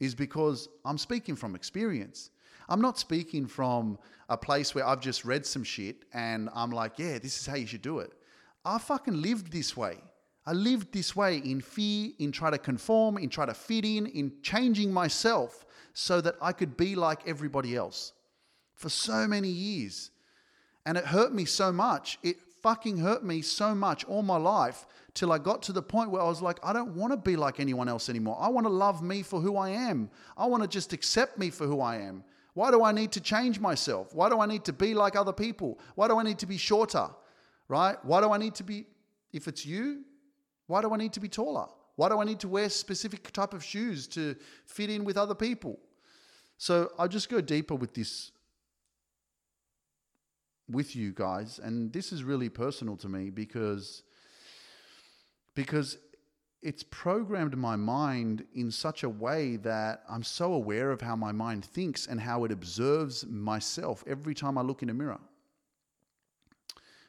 [0.00, 2.30] is because I'm speaking from experience.
[2.68, 3.98] I'm not speaking from
[4.28, 7.56] a place where I've just read some shit and I'm like, yeah, this is how
[7.56, 8.12] you should do it.
[8.64, 9.98] I fucking lived this way.
[10.44, 14.06] I lived this way in fear, in trying to conform, in trying to fit in,
[14.06, 18.12] in changing myself so that I could be like everybody else
[18.74, 20.10] for so many years.
[20.84, 22.18] And it hurt me so much.
[22.22, 24.86] It fucking hurt me so much all my life
[25.16, 27.34] till I got to the point where I was like, I don't want to be
[27.34, 28.36] like anyone else anymore.
[28.38, 30.10] I want to love me for who I am.
[30.36, 32.22] I want to just accept me for who I am.
[32.54, 34.14] Why do I need to change myself?
[34.14, 35.78] Why do I need to be like other people?
[35.94, 37.08] Why do I need to be shorter?
[37.68, 37.96] Right?
[38.04, 38.86] Why do I need to be,
[39.32, 40.04] if it's you,
[40.66, 41.66] why do I need to be taller?
[41.96, 44.36] Why do I need to wear specific type of shoes to
[44.66, 45.78] fit in with other people?
[46.58, 48.32] So I just go deeper with this
[50.68, 54.02] with you guys and this is really personal to me because
[55.56, 55.98] because
[56.62, 61.32] it's programmed my mind in such a way that I'm so aware of how my
[61.32, 65.18] mind thinks and how it observes myself every time I look in a mirror.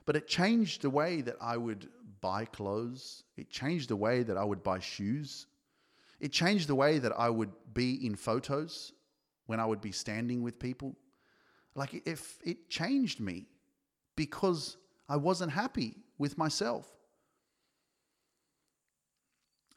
[0.06, 1.90] But it changed the way that I would
[2.22, 5.48] buy clothes, it changed the way that I would buy shoes,
[6.20, 8.94] it changed the way that I would be in photos
[9.46, 10.96] when I would be standing with people.
[11.76, 13.48] Like if it changed me
[14.16, 14.78] because
[15.10, 16.97] I wasn't happy with myself.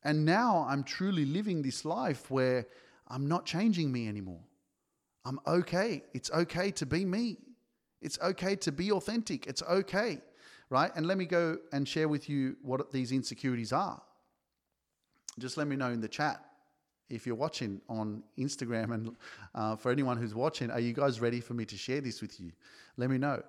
[0.02, 2.66] And now I'm truly living this life where
[3.08, 4.40] I'm not changing me anymore.
[5.24, 6.04] I'm okay.
[6.14, 7.38] It's okay to be me.
[8.00, 9.46] It's okay to be authentic.
[9.46, 10.20] It's okay,
[10.70, 10.90] right?
[10.96, 14.00] And let me go and share with you what these insecurities are.
[15.38, 16.42] Just let me know in the chat
[17.10, 19.16] if you're watching on Instagram and
[19.54, 22.40] uh, for anyone who's watching, are you guys ready for me to share this with
[22.40, 22.52] you?
[22.96, 23.42] Let me know.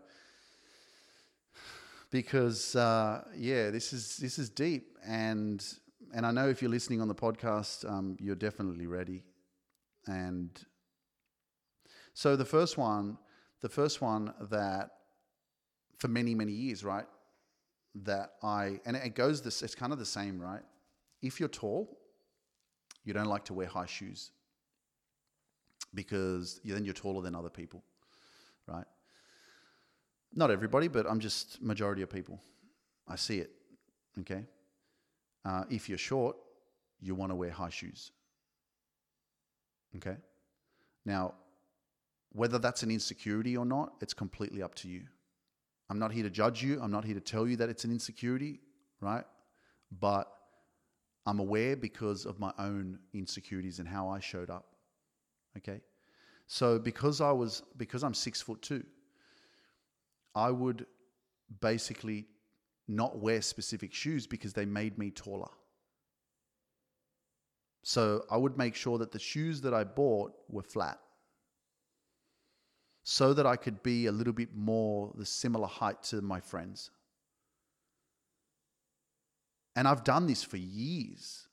[2.10, 5.64] Because uh, yeah, this is this is deep, and
[6.14, 9.24] and I know if you're listening on the podcast, um, you're definitely ready.
[10.08, 10.50] And
[12.14, 13.18] so the first one,
[13.62, 14.92] the first one that
[15.98, 17.06] for many many years, right,
[18.04, 20.64] that I and it goes this, it's kind of the same, right?
[21.22, 21.98] If you're tall,
[23.04, 24.32] you don't like to wear high shoes
[25.94, 27.84] because then you're taller than other people,
[28.68, 28.86] right?
[30.34, 32.40] Not everybody, but I'm just majority of people.
[33.08, 33.52] I see it.
[34.20, 34.46] Okay.
[35.44, 36.36] Uh, if you're short,
[37.00, 38.12] you want to wear high shoes.
[39.96, 40.18] Okay?
[41.06, 41.34] Now,
[42.32, 45.04] whether that's an insecurity or not, it's completely up to you.
[45.90, 46.80] I'm not here to judge you.
[46.82, 48.62] I'm not here to tell you that it's an insecurity,
[49.02, 49.26] right?
[50.00, 50.32] But
[51.26, 54.68] I'm aware because of my own insecurities and how I showed up.
[55.58, 55.82] Okay?
[56.48, 58.84] So because I was because I'm six foot two,
[60.34, 60.86] I would
[61.60, 62.28] basically
[62.88, 65.50] not wear specific shoes because they made me taller.
[67.84, 71.00] So I would make sure that the shoes that I bought were flat
[73.04, 76.92] so that I could be a little bit more the similar height to my friends.
[79.76, 81.48] And I've done this for years.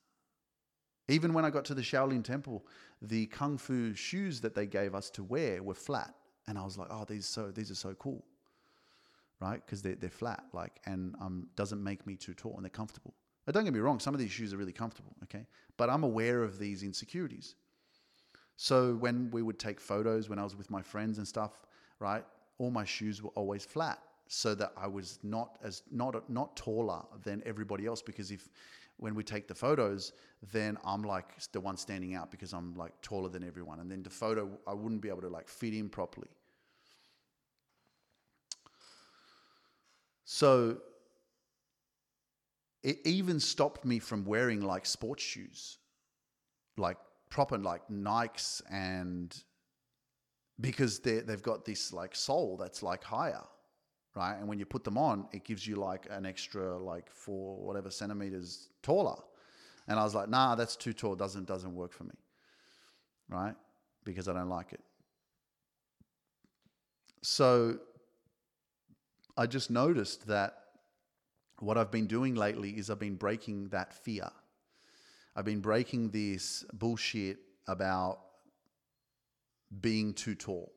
[1.08, 2.66] Even when I got to the Shaolin Temple,
[3.00, 6.14] the kung fu shoes that they gave us to wear were flat,
[6.46, 8.26] and I was like, "Oh, these so these are so cool."
[9.40, 9.64] Right?
[9.64, 13.14] Because they're, they're flat, like, and um, doesn't make me too tall and they're comfortable.
[13.46, 15.46] But don't get me wrong, some of these shoes are really comfortable, okay?
[15.76, 17.54] But I'm aware of these insecurities.
[18.56, 21.64] So when we would take photos when I was with my friends and stuff,
[22.00, 22.24] right?
[22.58, 27.02] All my shoes were always flat so that I was not as not not taller
[27.22, 28.48] than everybody else because if
[28.98, 30.12] when we take the photos,
[30.52, 33.78] then I'm like the one standing out because I'm like taller than everyone.
[33.80, 36.28] And then the photo I wouldn't be able to like fit in properly.
[40.30, 40.76] So
[42.82, 45.78] it even stopped me from wearing like sports shoes,
[46.76, 46.98] like
[47.30, 49.34] proper like Nikes and
[50.60, 53.42] because they they've got this like sole that's like higher,
[54.14, 54.36] right?
[54.36, 57.90] And when you put them on, it gives you like an extra like four whatever
[57.90, 59.16] centimeters taller.
[59.86, 61.16] And I was like, nah, that's too tall.
[61.16, 62.18] Doesn't doesn't work for me,
[63.30, 63.54] right?
[64.04, 64.80] Because I don't like it.
[67.22, 67.78] So
[69.38, 70.54] I just noticed that
[71.60, 74.28] what I've been doing lately is I've been breaking that fear.
[75.36, 78.18] I've been breaking this bullshit about
[79.80, 80.72] being too tall.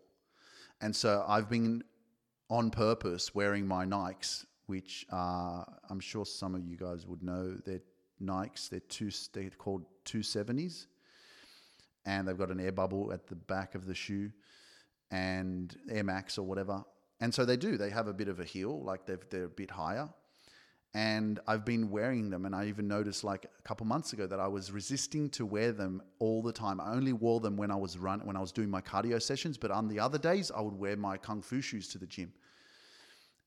[0.80, 1.84] And so I've been
[2.52, 7.58] on purpose wearing my Nikes, which uh, I'm sure some of you guys would know.
[7.66, 7.82] They're
[8.22, 10.86] Nikes, they're, two, they're called 270s.
[12.06, 14.30] And they've got an air bubble at the back of the shoe
[15.10, 16.84] and Air Max or whatever.
[17.22, 17.78] And so they do.
[17.78, 20.10] They have a bit of a heel, like they're a bit higher.
[20.94, 24.42] And I've been wearing them, and I even noticed like a couple months ago that
[24.42, 26.82] I was resisting to wear them all the time.
[26.82, 29.58] I only wore them when I was run when I was doing my cardio sessions,
[29.58, 32.34] but on the other days I would wear my kung fu shoes to the gym.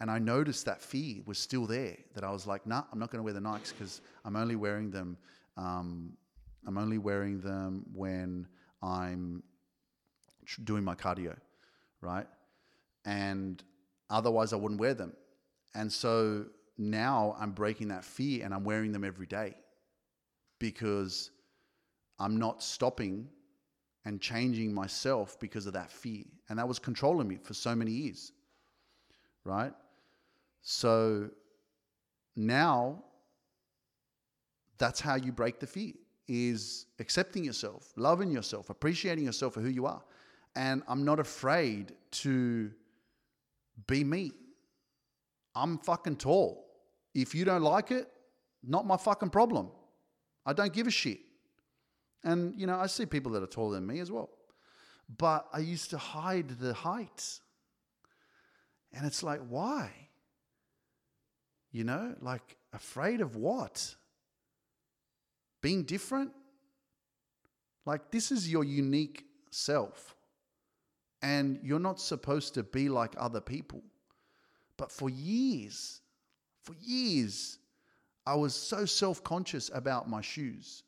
[0.01, 1.99] And I noticed that fear was still there.
[2.15, 4.57] That I was like, nah, I'm not going to wear the Nikes because I'm only
[4.57, 5.19] wearing them.
[5.57, 6.17] Um,
[6.67, 8.47] I'm only wearing them when
[8.83, 9.43] I'm
[10.65, 11.37] doing my cardio,
[12.01, 12.27] right?
[13.05, 13.63] And
[14.11, 15.13] otherwise I wouldn't wear them.
[15.75, 16.47] And so
[16.79, 19.55] now I'm breaking that fear and I'm wearing them every day
[20.59, 21.31] because
[22.19, 23.29] I'm not stopping
[24.05, 26.25] and changing myself because of that fear.
[26.49, 28.33] And that was controlling me for so many years.
[29.45, 29.73] Right?
[30.63, 31.31] So
[32.37, 33.03] now
[34.79, 35.93] that's how you break the fear
[36.27, 40.03] is accepting yourself, loving yourself, appreciating yourself for who you are.
[40.57, 42.71] And I'm not afraid to
[43.87, 44.33] be me.
[45.55, 46.67] I'm fucking tall.
[47.15, 48.09] If you don't like it,
[48.63, 49.71] not my fucking problem.
[50.47, 51.21] I don't give a shit.
[52.23, 54.31] And, you know, I see people that are taller than me as well.
[55.19, 57.41] But I used to hide the height.
[58.93, 59.91] And it's like, why?
[61.73, 63.95] You know, like afraid of what?
[65.61, 66.31] Being different?
[67.85, 70.14] Like, this is your unique self
[71.25, 73.83] and you're not supposed to be like other people.
[74.77, 76.03] But for years,
[76.63, 77.59] for years,
[78.27, 80.83] I was so self conscious about my shoes.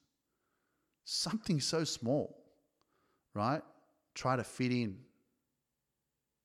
[1.04, 2.36] Something so small,
[3.34, 3.62] right?
[4.14, 4.98] Try to fit in.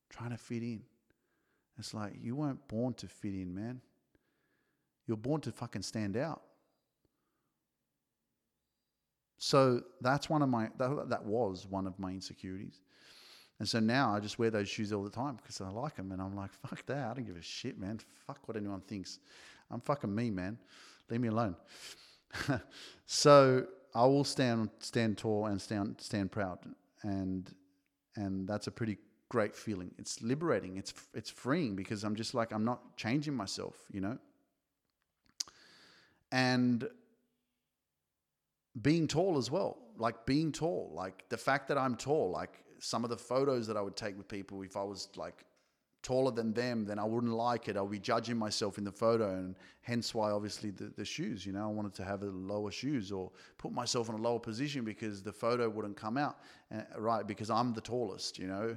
[0.08, 0.82] Trying to fit in.
[1.78, 3.82] It's like you weren't born to fit in, man.
[5.06, 6.40] You're born to fucking stand out.
[9.36, 12.80] So that's one of my that, that was one of my insecurities.
[13.62, 16.10] And so now I just wear those shoes all the time because I like them.
[16.10, 17.12] And I'm like, fuck that.
[17.12, 18.00] I don't give a shit, man.
[18.26, 19.20] Fuck what anyone thinks.
[19.70, 20.58] I'm fucking me, man.
[21.08, 21.54] Leave me alone.
[23.06, 26.58] so I will stand stand tall and stand stand proud.
[27.04, 27.54] And
[28.16, 28.98] and that's a pretty
[29.28, 29.92] great feeling.
[29.96, 30.76] It's liberating.
[30.76, 34.18] It's it's freeing because I'm just like I'm not changing myself, you know.
[36.32, 36.88] And
[38.80, 43.04] being tall as well, like being tall, like the fact that I'm tall, like some
[43.04, 45.44] of the photos that I would take with people, if I was like
[46.02, 47.76] taller than them, then I wouldn't like it.
[47.76, 51.46] I'll be judging myself in the photo, and hence why obviously the, the shoes.
[51.46, 54.40] You know, I wanted to have a lower shoes or put myself in a lower
[54.40, 56.38] position because the photo wouldn't come out
[56.74, 58.36] uh, right because I'm the tallest.
[58.36, 58.76] You know,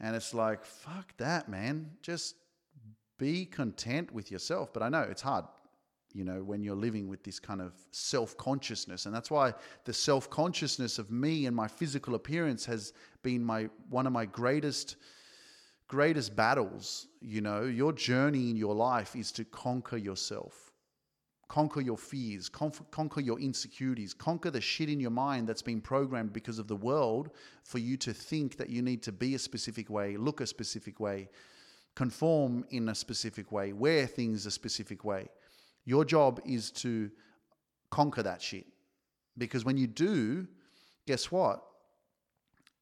[0.00, 1.90] and it's like fuck that, man.
[2.02, 2.34] Just
[3.16, 4.70] be content with yourself.
[4.70, 5.46] But I know it's hard
[6.12, 9.06] you know, when you're living with this kind of self consciousness.
[9.06, 9.54] And that's why
[9.84, 12.92] the self consciousness of me and my physical appearance has
[13.22, 14.96] been my one of my greatest
[15.90, 20.70] greatest battles, you know, your journey in your life is to conquer yourself,
[21.48, 26.32] conquer your fears, conquer your insecurities, conquer the shit in your mind that's been programmed
[26.32, 27.30] because of the world
[27.64, 31.00] for you to think that you need to be a specific way, look a specific
[31.00, 31.28] way,
[31.96, 35.28] conform in a specific way, wear things a specific way.
[35.84, 37.10] Your job is to
[37.90, 38.66] conquer that shit.
[39.36, 40.46] Because when you do,
[41.06, 41.62] guess what?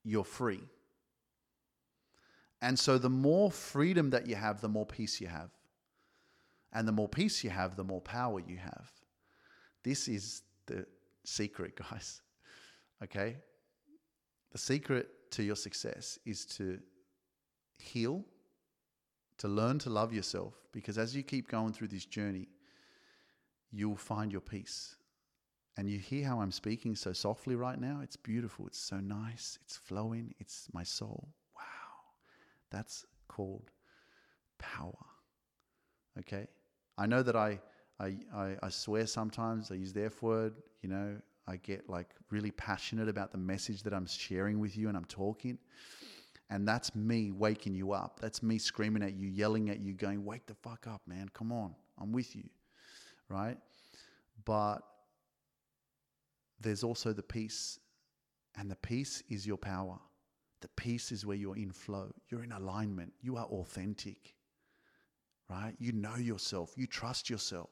[0.04, 0.62] You're free.
[2.60, 5.50] And so the more freedom that you have, the more peace you have.
[6.72, 8.90] And the more peace you have, the more power you have.
[9.84, 10.86] This is the
[11.24, 12.20] secret, guys.
[13.02, 13.36] Okay?
[14.52, 16.80] The secret to your success is to
[17.78, 18.24] heal,
[19.38, 22.48] to learn to love yourself, because as you keep going through this journey,
[23.72, 24.96] you'll find your peace.
[25.76, 28.00] And you hear how I'm speaking so softly right now?
[28.02, 28.66] It's beautiful.
[28.66, 29.58] It's so nice.
[29.64, 30.34] It's flowing.
[30.40, 31.28] It's my soul.
[31.54, 31.62] Wow.
[32.70, 33.70] That's called
[34.58, 35.06] power.
[36.18, 36.48] Okay?
[36.96, 37.60] I know that I,
[38.00, 41.16] I, I, I swear sometimes, I use the F word, you know,
[41.46, 45.06] I get like really passionate about the message that I'm sharing with you and I'm
[45.06, 45.58] talking.
[46.50, 48.20] And that's me waking you up.
[48.20, 51.28] That's me screaming at you, yelling at you, going, Wake the fuck up, man.
[51.34, 51.74] Come on.
[52.00, 52.44] I'm with you.
[53.28, 53.58] Right?
[54.44, 54.78] But
[56.60, 57.78] there's also the peace.
[58.56, 59.98] And the peace is your power.
[60.60, 64.34] The peace is where you're in flow, you're in alignment, you are authentic,
[65.48, 65.74] right?
[65.78, 67.70] You know yourself, you trust yourself.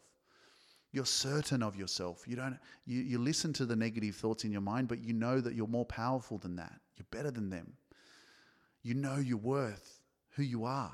[0.93, 2.23] You're certain of yourself.
[2.27, 5.41] You don't you, you listen to the negative thoughts in your mind, but you know
[5.41, 6.73] that you're more powerful than that.
[6.97, 7.73] You're better than them.
[8.83, 10.01] You know your worth,
[10.37, 10.93] who you are.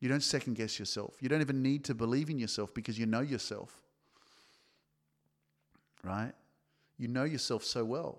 [0.00, 1.16] You don't second guess yourself.
[1.20, 3.82] You don't even need to believe in yourself because you know yourself.
[6.04, 6.32] Right?
[6.96, 8.18] You know yourself so well.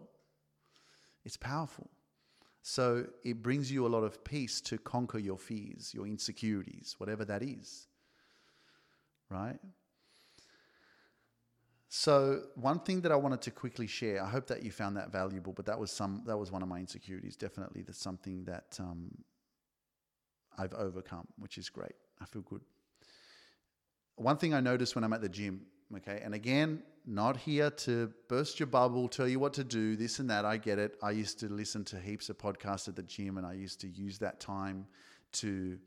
[1.24, 1.90] It's powerful.
[2.62, 7.24] So it brings you a lot of peace to conquer your fears, your insecurities, whatever
[7.26, 7.88] that is.
[9.30, 9.60] Right?
[11.88, 15.12] So one thing that I wanted to quickly share, I hope that you found that
[15.12, 17.36] valuable, but that was some that was one of my insecurities.
[17.36, 19.10] Definitely, that's something that um,
[20.58, 21.96] I've overcome, which is great.
[22.22, 22.62] I feel good.
[24.16, 25.62] One thing I noticed when I'm at the gym,
[25.96, 30.20] okay, and again, not here to burst your bubble, tell you what to do, this
[30.20, 30.46] and that.
[30.46, 30.98] I get it.
[31.02, 33.88] I used to listen to heaps of podcasts at the gym, and I used to
[33.88, 34.86] use that time
[35.34, 35.80] to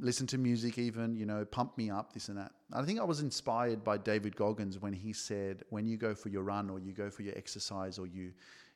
[0.00, 2.52] listen to music, even, you know, pump me up, this and that.
[2.72, 6.28] I think I was inspired by David Goggins when he said, when you go for
[6.28, 8.32] your run or you go for your exercise or you,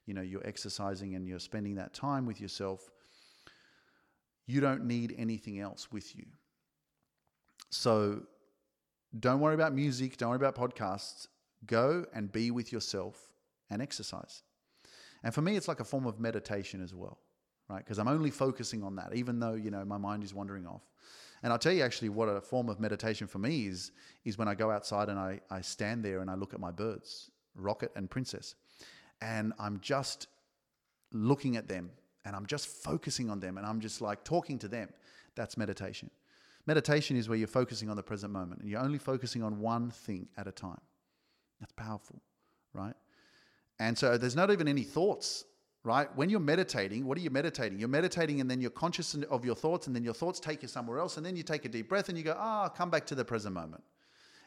[0.07, 2.91] you know, you're exercising and you're spending that time with yourself,
[4.47, 6.26] you don't need anything else with you.
[7.70, 8.22] So
[9.18, 11.26] don't worry about music, don't worry about podcasts.
[11.66, 13.18] Go and be with yourself
[13.70, 14.43] and exercise.
[15.22, 17.18] And for me, it's like a form of meditation as well,
[17.68, 17.78] right?
[17.78, 20.82] Because I'm only focusing on that, even though, you know, my mind is wandering off.
[21.43, 23.93] And I'll tell you actually what a form of meditation for me is,
[24.24, 26.70] is when I go outside and I, I stand there and I look at my
[26.70, 28.55] birds, Rocket and Princess.
[29.20, 30.26] And I'm just
[31.12, 31.90] looking at them
[32.25, 34.89] and I'm just focusing on them and I'm just like talking to them.
[35.35, 36.11] That's meditation.
[36.66, 39.91] Meditation is where you're focusing on the present moment and you're only focusing on one
[39.91, 40.81] thing at a time.
[41.61, 42.20] That's powerful,
[42.73, 42.95] right?
[43.81, 45.45] And so there's not even any thoughts,
[45.83, 46.09] right?
[46.16, 47.81] When you're meditating, what are you meditating?
[47.81, 50.68] You're meditating and then you're conscious of your thoughts and then your thoughts take you
[50.68, 52.91] somewhere else and then you take a deep breath and you go, ah, oh, come
[52.91, 53.83] back to the present moment.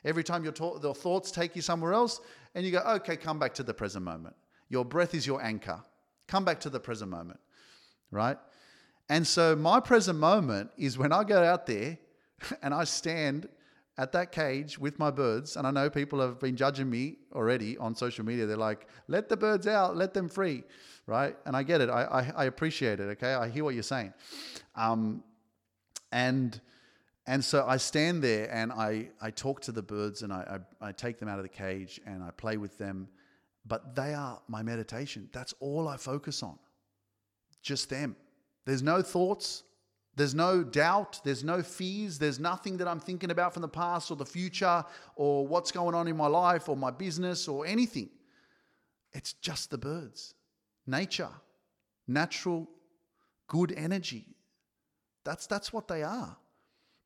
[0.05, 2.21] Every time your, to- your thoughts take you somewhere else
[2.53, 4.35] and you go, okay, come back to the present moment.
[4.69, 5.83] Your breath is your anchor.
[6.27, 7.39] Come back to the present moment,
[8.11, 8.37] right?
[9.09, 11.97] And so my present moment is when I go out there
[12.61, 13.47] and I stand
[13.97, 17.77] at that cage with my birds, and I know people have been judging me already
[17.77, 18.45] on social media.
[18.45, 20.63] They're like, let the birds out, let them free,
[21.07, 21.35] right?
[21.45, 21.89] And I get it.
[21.89, 23.33] I, I, I appreciate it, okay?
[23.33, 24.13] I hear what you're saying.
[24.75, 25.23] Um,
[26.11, 26.59] and
[27.27, 30.89] and so I stand there and I, I talk to the birds and I, I,
[30.89, 33.07] I take them out of the cage and I play with them.
[33.65, 35.27] But they are my meditation.
[35.31, 36.59] That's all I focus on.
[37.65, 38.15] Just them.
[38.65, 39.63] There's no thoughts,
[40.15, 44.11] there's no doubt, there's no fears, there's nothing that I'm thinking about from the past
[44.11, 44.85] or the future
[45.15, 48.09] or what's going on in my life or my business or anything.
[49.13, 50.35] It's just the birds,
[50.85, 51.29] nature,
[52.07, 52.69] natural,
[53.47, 54.27] good energy.
[55.23, 56.37] That's, that's what they are.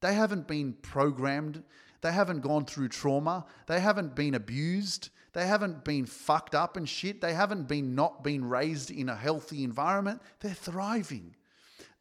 [0.01, 1.63] They haven't been programmed,
[2.01, 6.87] they haven't gone through trauma, they haven't been abused, they haven't been fucked up and
[6.87, 10.21] shit, they haven't been not been raised in a healthy environment.
[10.39, 11.35] They're thriving.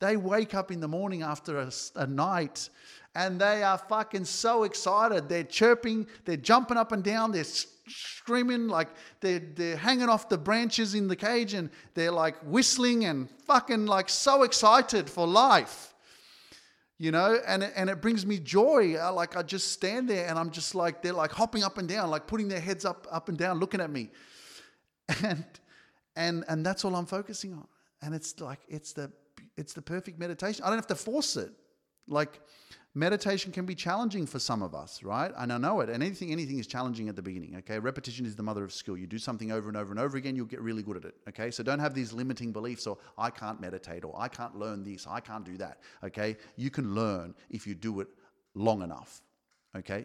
[0.01, 2.70] They wake up in the morning after a, a, night
[3.14, 5.29] and they are fucking so excited.
[5.29, 7.45] They're chirping, they're jumping up and down, they're
[7.89, 8.89] screaming, like
[9.20, 13.87] they're, they're hanging off the branches in the cage and they're like whistling and fucking
[13.87, 15.95] like so excited for life.
[17.01, 18.96] You know, and, and it brings me joy.
[18.96, 21.88] I, like I just stand there and I'm just like, they're like hopping up and
[21.88, 24.11] down, like putting their heads up, up and down, looking at me.
[25.22, 25.44] And,
[26.16, 27.66] and, and that's all I'm focusing on.
[28.03, 29.11] And it's like, it's the,
[29.57, 30.64] it's the perfect meditation.
[30.64, 31.51] I don't have to force it.
[32.09, 32.40] Like,
[32.99, 35.32] meditation can be challenging for some of us, right?
[35.36, 35.88] And I know it.
[35.88, 37.57] And anything, anything is challenging at the beginning.
[37.59, 38.96] Okay, repetition is the mother of skill.
[38.96, 41.14] You do something over and over and over again, you'll get really good at it.
[41.28, 44.82] Okay, so don't have these limiting beliefs or I can't meditate or I can't learn
[44.82, 45.78] this, I can't do that.
[46.03, 48.09] Okay, you can learn if you do it
[48.55, 49.22] long enough.
[49.76, 50.05] Okay,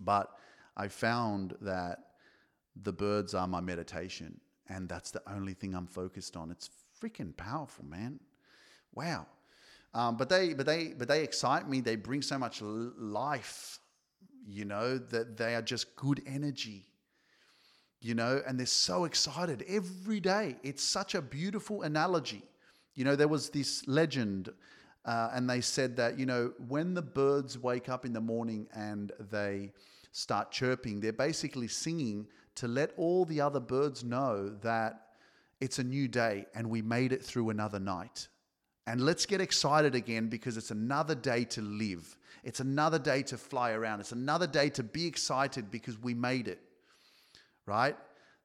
[0.00, 0.30] but
[0.76, 1.98] I found that
[2.82, 6.50] the birds are my meditation, and that's the only thing I'm focused on.
[6.50, 6.70] It's
[7.00, 8.18] freaking powerful, man.
[8.92, 9.26] Wow.
[9.94, 11.80] Um, but they, but they, but they excite me.
[11.80, 13.78] They bring so much life,
[14.46, 16.84] you know, that they are just good energy,
[18.00, 20.56] you know, and they're so excited every day.
[20.64, 22.42] It's such a beautiful analogy.
[22.94, 24.50] You know, there was this legend,
[25.04, 28.66] uh, and they said that you know when the birds wake up in the morning
[28.74, 29.72] and they
[30.12, 35.08] start chirping, they're basically singing to let all the other birds know that
[35.60, 38.28] it's a new day and we made it through another night.
[38.86, 42.16] And let's get excited again because it's another day to live.
[42.42, 44.00] It's another day to fly around.
[44.00, 46.60] It's another day to be excited because we made it,
[47.66, 47.96] right?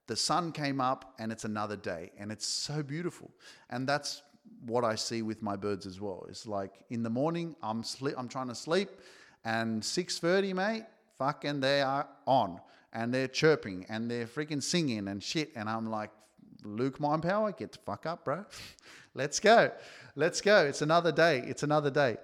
[0.08, 2.12] The sun came up and it's another day.
[2.18, 3.30] And it's so beautiful.
[3.70, 4.24] And that's
[4.66, 6.26] what I see with my birds as well.
[6.30, 8.90] It's like in the morning, I'm, sleep, I'm trying to sleep,
[9.44, 10.84] and 6.30, mate,
[11.18, 12.60] fucking they are on.
[12.92, 15.52] And they're chirping and they're freaking singing and shit.
[15.56, 16.10] And I'm like,
[16.64, 18.46] Luke Mind Power, get the fuck up, bro.
[19.14, 19.72] Let's go.
[20.16, 20.66] Let's go.
[20.66, 21.44] It's another day.
[21.46, 22.18] It's another day.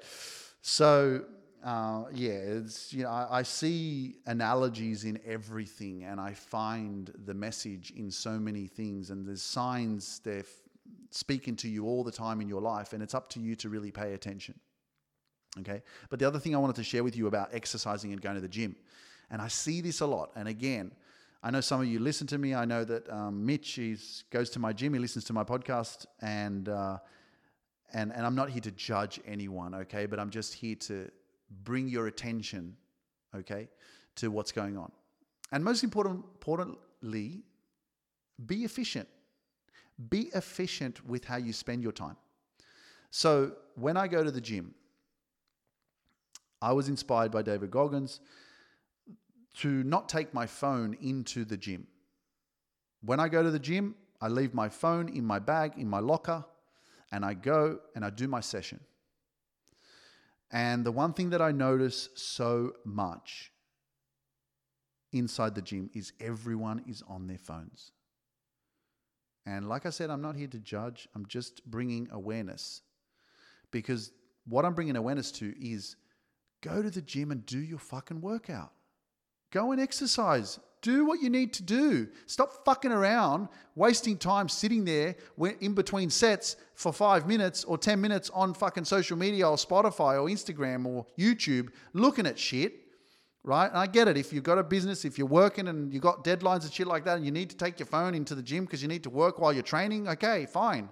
[0.61, 1.25] So,
[1.63, 7.33] uh, yeah, it's, you know, I, I, see analogies in everything and I find the
[7.33, 9.09] message in so many things.
[9.09, 10.47] And there's signs they're f-
[11.09, 12.93] speaking to you all the time in your life.
[12.93, 14.59] And it's up to you to really pay attention.
[15.59, 15.81] Okay.
[16.09, 18.41] But the other thing I wanted to share with you about exercising and going to
[18.41, 18.75] the gym,
[19.31, 20.31] and I see this a lot.
[20.35, 20.91] And again,
[21.45, 22.55] I know some of you listen to me.
[22.55, 23.79] I know that um, Mitch
[24.31, 24.95] goes to my gym.
[24.95, 26.97] He listens to my podcast, and uh,
[27.93, 30.07] and and I'm not here to judge anyone, okay?
[30.07, 31.07] But I'm just here to
[31.63, 32.75] bring your attention,
[33.35, 33.67] okay,
[34.15, 34.91] to what's going on.
[35.51, 37.43] And most important, importantly,
[38.47, 39.07] be efficient.
[40.09, 42.17] Be efficient with how you spend your time.
[43.11, 44.73] So when I go to the gym,
[46.59, 48.19] I was inspired by David Goggins
[49.59, 51.87] to not take my phone into the gym.
[53.01, 55.99] When I go to the gym, I leave my phone in my bag, in my
[55.99, 56.43] locker,
[57.11, 58.79] and I go and I do my session.
[60.51, 63.51] And the one thing that I notice so much
[65.11, 67.91] inside the gym is everyone is on their phones.
[69.45, 72.81] And like I said, I'm not here to judge, I'm just bringing awareness.
[73.71, 74.11] Because
[74.47, 75.95] what I'm bringing awareness to is
[76.61, 78.71] go to the gym and do your fucking workout.
[79.51, 80.59] Go and exercise.
[80.81, 82.07] Do what you need to do.
[82.27, 85.15] Stop fucking around, wasting time sitting there
[85.59, 90.21] in between sets for five minutes or 10 minutes on fucking social media or Spotify
[90.21, 92.73] or Instagram or YouTube looking at shit,
[93.43, 93.67] right?
[93.67, 94.15] And I get it.
[94.15, 97.03] If you've got a business, if you're working and you've got deadlines and shit like
[97.05, 99.09] that, and you need to take your phone into the gym because you need to
[99.09, 100.89] work while you're training, okay, fine.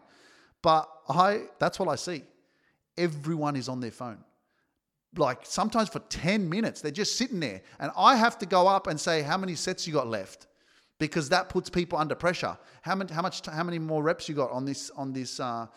[0.63, 2.23] But I, that's what I see.
[2.97, 4.23] Everyone is on their phone
[5.17, 6.81] like sometimes for 10 minutes.
[6.81, 7.61] They're just sitting there.
[7.79, 10.47] And I have to go up and say, How many sets you got left?
[10.99, 12.57] Because that puts people under pressure.
[12.81, 15.67] How many, how much, how many more reps you got on this, on this, uh,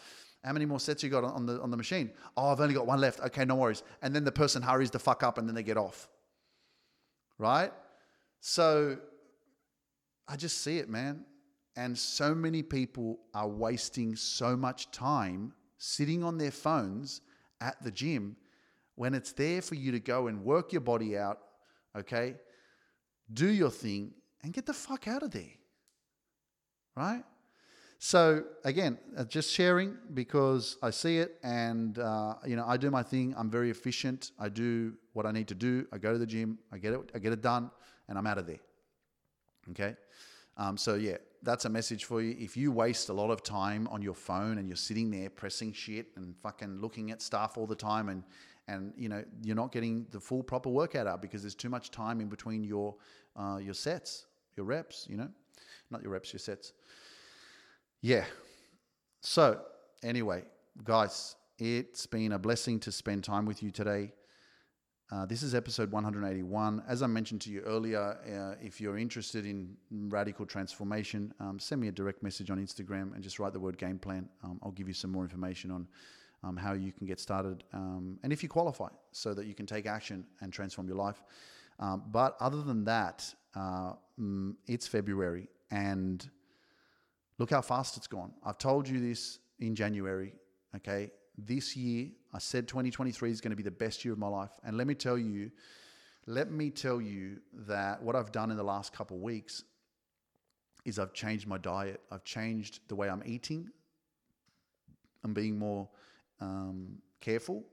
[0.45, 2.11] how many more sets you got on the, on the machine?
[2.37, 3.21] Oh, I've only got one left.
[3.21, 3.83] Okay, no worries.
[4.03, 6.09] And then the person hurries the fuck up and then they get off.
[7.39, 7.73] Right?
[8.41, 8.99] So
[10.29, 11.25] I just see it, man.
[11.77, 17.21] And so many people are wasting so much time sitting on their phones
[17.61, 18.37] at the gym
[18.97, 21.39] when it's there for you to go and work your body out,
[21.97, 22.35] okay?
[23.33, 25.55] Do your thing and get the fuck out of there.
[26.97, 27.23] Right?
[27.99, 32.91] So again, uh, just sharing because I see it, and uh, you know I do
[32.91, 33.35] my thing.
[33.37, 34.33] I'm very efficient.
[34.39, 35.87] I do what I need to do.
[35.93, 36.59] I go to the gym.
[36.73, 37.11] I get it.
[37.15, 37.71] I get it done,
[38.09, 38.61] and I'm out of there.
[39.71, 39.97] Okay.
[40.59, 42.37] Um, so yeah, that's a message for you.
[42.39, 45.73] If you waste a lot of time on your phone and you're sitting there pressing
[45.73, 48.23] shit and fucking looking at stuff all the time, and
[48.69, 51.91] and you know you're not getting the full proper workout out because there's too much
[51.91, 52.95] time in between your
[53.37, 55.07] uh, your sets, your reps.
[55.09, 55.29] You know,
[55.91, 56.73] not your reps, your sets.
[58.01, 58.25] Yeah.
[59.21, 59.61] So
[60.03, 60.45] anyway,
[60.85, 64.13] guys, It's been a blessing to spend time with you today.
[65.11, 66.83] Uh, this is episode 181.
[66.87, 71.81] As I mentioned to you earlier, uh, if you're interested in radical transformation, um, send
[71.81, 74.29] me a direct message on Instagram and just write the word game plan.
[74.45, 75.89] Um, I'll give you some more information on
[76.43, 79.67] um, how you can get started um, and if you qualify so that you can
[79.67, 81.23] take action and transform your life.
[81.79, 86.29] Um, but other than that, uh, mm, it's February and
[87.39, 88.33] look how fast it's gone.
[88.45, 90.33] I've told you this in January,
[90.75, 91.11] okay?
[91.37, 94.51] This year, I said 2023 is going to be the best year of my life.
[94.65, 95.51] And let me tell you,
[96.27, 99.65] let me tell you that what I've done in the last couple of weeks
[100.85, 102.01] is I've changed my diet.
[102.11, 103.69] I've changed the way I'm eating.
[105.25, 105.89] I'm being more
[106.41, 107.65] um, careful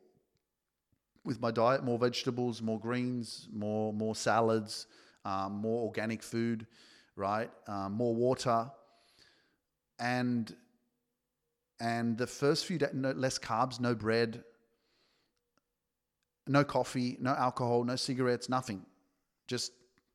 [1.26, 4.88] with my diet, more vegetables, more greens, more more salads,
[5.26, 6.68] um, more organic food,
[7.16, 7.50] right?
[7.68, 8.70] Um, more water,
[10.00, 10.56] and
[11.80, 14.44] and the first few days, no, less carbs, no bread,
[16.48, 18.86] no coffee, no alcohol, no cigarettes, nothing.
[19.48, 19.72] Just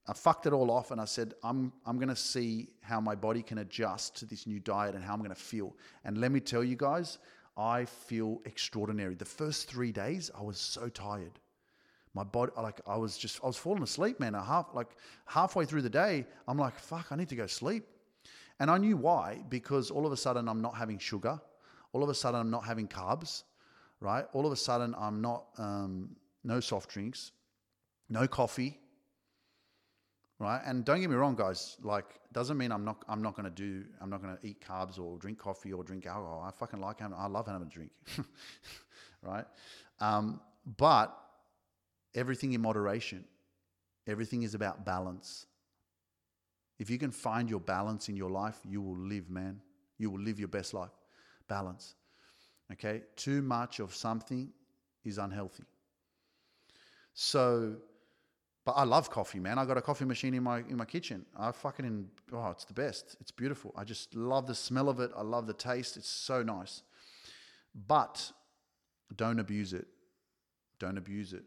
[0.09, 3.15] I fucked it all off and I said, I'm, I'm going to see how my
[3.15, 5.77] body can adjust to this new diet and how I'm going to feel.
[6.05, 7.19] And let me tell you guys,
[7.59, 9.17] I feel extraordinary.
[9.17, 11.41] The first three days, I was so tired.
[12.15, 14.35] My body, like, I was just, I was falling asleep, man.
[14.35, 14.89] Half, like,
[15.27, 17.85] halfway through the day, I'm like, fuck, I need to go sleep.
[18.61, 21.41] And I knew why, because all of a sudden I'm not having sugar.
[21.93, 23.43] All of a sudden I'm not having carbs,
[24.01, 24.25] right?
[24.33, 26.11] All of a sudden I'm not, um,
[26.45, 27.33] no soft drinks,
[28.09, 28.79] no coffee,
[30.39, 30.61] right?
[30.65, 31.77] And don't get me wrong, guys.
[31.83, 34.61] Like, doesn't mean I'm not I'm not going to do I'm not going to eat
[34.61, 36.45] carbs or drink coffee or drink alcohol.
[36.47, 37.91] I fucking like having I love having a drink,
[39.23, 39.45] right?
[40.01, 40.41] Um,
[40.77, 41.17] but
[42.15, 43.25] everything in moderation.
[44.07, 45.47] Everything is about balance.
[46.79, 49.61] If you can find your balance in your life, you will live, man.
[49.99, 50.93] You will live your best life.
[51.49, 51.95] Balance.
[52.73, 53.03] Okay?
[53.17, 54.51] Too much of something
[55.05, 55.65] is unhealthy.
[57.15, 57.77] So
[58.69, 59.59] but I love coffee, man.
[59.59, 61.25] I got a coffee machine in my in my kitchen.
[61.35, 63.17] I fucking in, oh, it's the best.
[63.19, 63.73] It's beautiful.
[63.75, 65.11] I just love the smell of it.
[65.17, 65.97] I love the taste.
[65.97, 66.83] It's so nice.
[67.75, 68.31] But
[69.17, 69.87] don't abuse it.
[70.79, 71.45] Don't abuse it.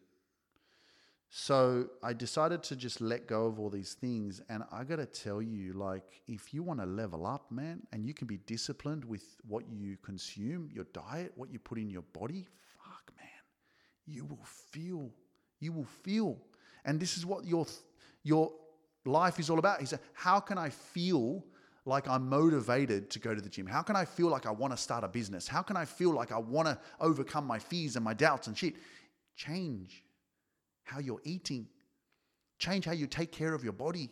[1.30, 4.42] So I decided to just let go of all these things.
[4.50, 8.04] And I got to tell you, like, if you want to level up, man, and
[8.04, 12.08] you can be disciplined with what you consume, your diet, what you put in your
[12.14, 12.48] body,
[12.84, 13.44] fuck, man,
[14.08, 15.12] you will feel,
[15.60, 16.40] you will feel
[16.86, 17.66] and this is what your,
[18.24, 18.52] your
[19.06, 19.80] life is all about.
[19.80, 21.44] He said, How can I feel
[21.86, 23.66] like I'm motivated to go to the gym?
[23.66, 25.48] How can I feel like I want to start a business?
[25.48, 28.58] How can I feel like I want to overcome my fears and my doubts and
[28.58, 28.76] shit?
[29.36, 30.04] Change
[30.84, 31.68] how you're eating,
[32.60, 34.10] change how you take care of your body.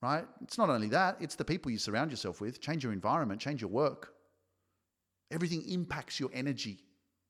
[0.00, 0.24] Right?
[0.42, 2.60] It's not only that, it's the people you surround yourself with.
[2.60, 4.14] Change your environment, change your work.
[5.30, 6.78] Everything impacts your energy.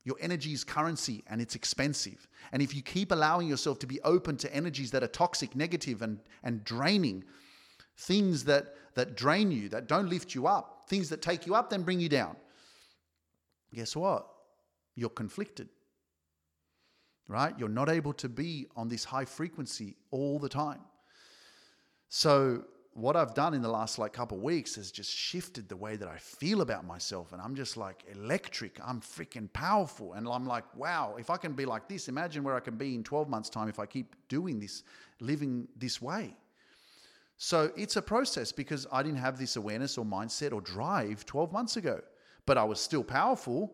[0.05, 2.27] Your energy is currency and it's expensive.
[2.51, 6.03] And if you keep allowing yourself to be open to energies that are toxic, negative,
[6.03, 7.25] and, and draining,
[7.97, 11.71] things that, that drain you, that don't lift you up, things that take you up,
[11.71, 12.37] then bring you down,
[13.73, 14.27] guess what?
[14.97, 15.69] You're conflicted,
[17.29, 17.55] right?
[17.57, 20.81] You're not able to be on this high frequency all the time.
[22.09, 22.65] So
[22.95, 26.09] what I've done in the last like couple weeks has just shifted the way that
[26.09, 27.33] I feel about myself.
[27.33, 28.79] And I'm just like electric.
[28.85, 30.13] I'm freaking powerful.
[30.13, 32.95] And I'm like, wow, if I can be like this, imagine where I can be
[32.95, 34.83] in 12 months' time if I keep doing this,
[35.21, 36.37] living this way.
[37.39, 41.51] So it's a process because I didn't have this awareness or mindset or drive 12
[41.51, 42.01] months ago,
[42.47, 43.73] but I was still powerful.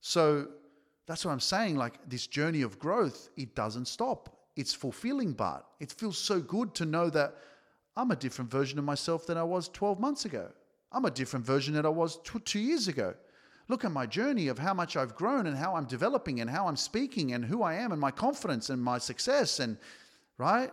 [0.00, 0.48] So
[1.06, 1.76] that's what I'm saying.
[1.76, 4.36] Like this journey of growth, it doesn't stop.
[4.54, 7.36] It's fulfilling, but it feels so good to know that
[8.00, 10.48] I'm a different version of myself than I was 12 months ago.
[10.90, 13.12] I'm a different version than I was two years ago.
[13.68, 16.66] Look at my journey of how much I've grown and how I'm developing and how
[16.66, 19.76] I'm speaking and who I am and my confidence and my success and
[20.38, 20.72] right?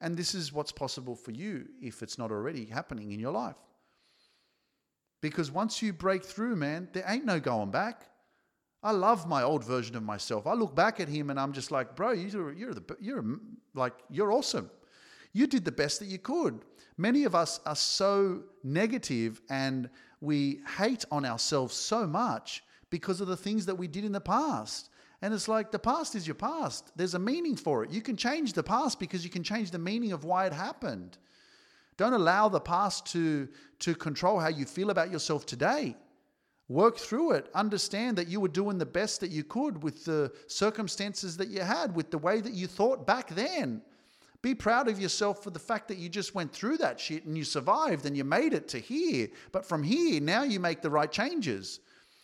[0.00, 3.56] And this is what's possible for you if it's not already happening in your life.
[5.20, 8.06] Because once you break through, man, there ain't no going back.
[8.80, 10.46] I love my old version of myself.
[10.46, 13.24] I look back at him and I'm just like, bro, you're, you're the, you're
[13.74, 14.70] like, you're awesome.
[15.32, 16.60] You did the best that you could.
[16.96, 19.88] Many of us are so negative and
[20.20, 24.20] we hate on ourselves so much because of the things that we did in the
[24.20, 24.90] past.
[25.22, 26.92] And it's like the past is your past.
[26.96, 27.90] There's a meaning for it.
[27.90, 31.18] You can change the past because you can change the meaning of why it happened.
[31.96, 33.48] Don't allow the past to,
[33.80, 35.94] to control how you feel about yourself today.
[36.68, 37.50] Work through it.
[37.54, 41.60] Understand that you were doing the best that you could with the circumstances that you
[41.60, 43.82] had, with the way that you thought back then.
[44.42, 47.36] Be proud of yourself for the fact that you just went through that shit and
[47.36, 49.28] you survived and you made it to here.
[49.52, 51.80] But from here, now you make the right changes.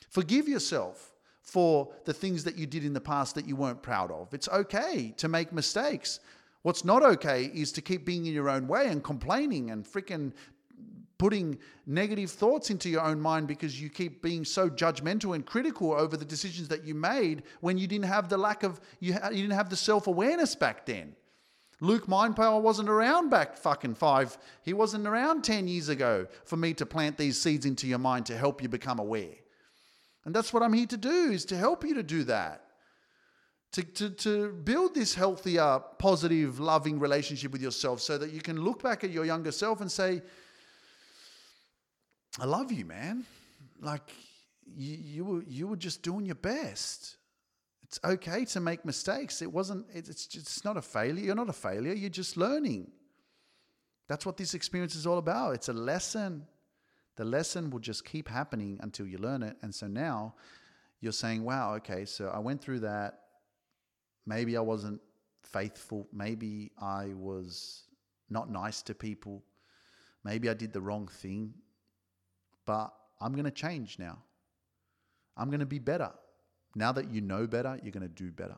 [0.09, 1.13] Forgive yourself
[1.43, 4.33] for the things that you did in the past that you weren't proud of.
[4.33, 6.21] It's okay to make mistakes.
[6.63, 10.33] What's not okay is to keep being in your own way and complaining and freaking
[11.19, 15.93] putting negative thoughts into your own mind because you keep being so judgmental and critical
[15.93, 19.43] over the decisions that you made when you didn't have the lack of you, you
[19.43, 21.15] didn't have the self-awareness back then
[21.81, 26.73] luke mindpower wasn't around back fucking five he wasn't around 10 years ago for me
[26.75, 29.35] to plant these seeds into your mind to help you become aware
[30.25, 32.63] and that's what i'm here to do is to help you to do that
[33.73, 38.63] to, to, to build this healthier positive loving relationship with yourself so that you can
[38.63, 40.23] look back at your younger self and say
[42.39, 43.25] I love you, man.
[43.81, 44.13] Like
[44.77, 47.16] you, you were you were just doing your best.
[47.87, 49.43] It's okay to make mistakes.
[49.43, 49.87] It wasn't.
[49.95, 51.27] It's just, it's not a failure.
[51.27, 51.93] You're not a failure.
[51.93, 52.91] You're just learning.
[54.09, 55.55] That's what this experience is all about.
[55.55, 56.49] It's a lesson.
[57.15, 59.57] The lesson will just keep happening until you learn it.
[59.63, 60.35] And so now
[61.01, 63.21] you're saying, wow, okay, so I went through that.
[64.27, 65.01] Maybe I wasn't
[65.45, 66.09] faithful.
[66.13, 67.85] Maybe I was
[68.29, 69.45] not nice to people.
[70.25, 71.55] Maybe I did the wrong thing.
[72.67, 74.19] But I'm going to change now.
[75.37, 76.11] I'm going to be better.
[76.77, 78.57] Now that you know better, you're going to do better.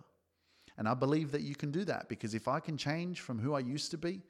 [0.77, 3.55] And I believe that you can do that because if I can change from who
[3.55, 4.21] I used to be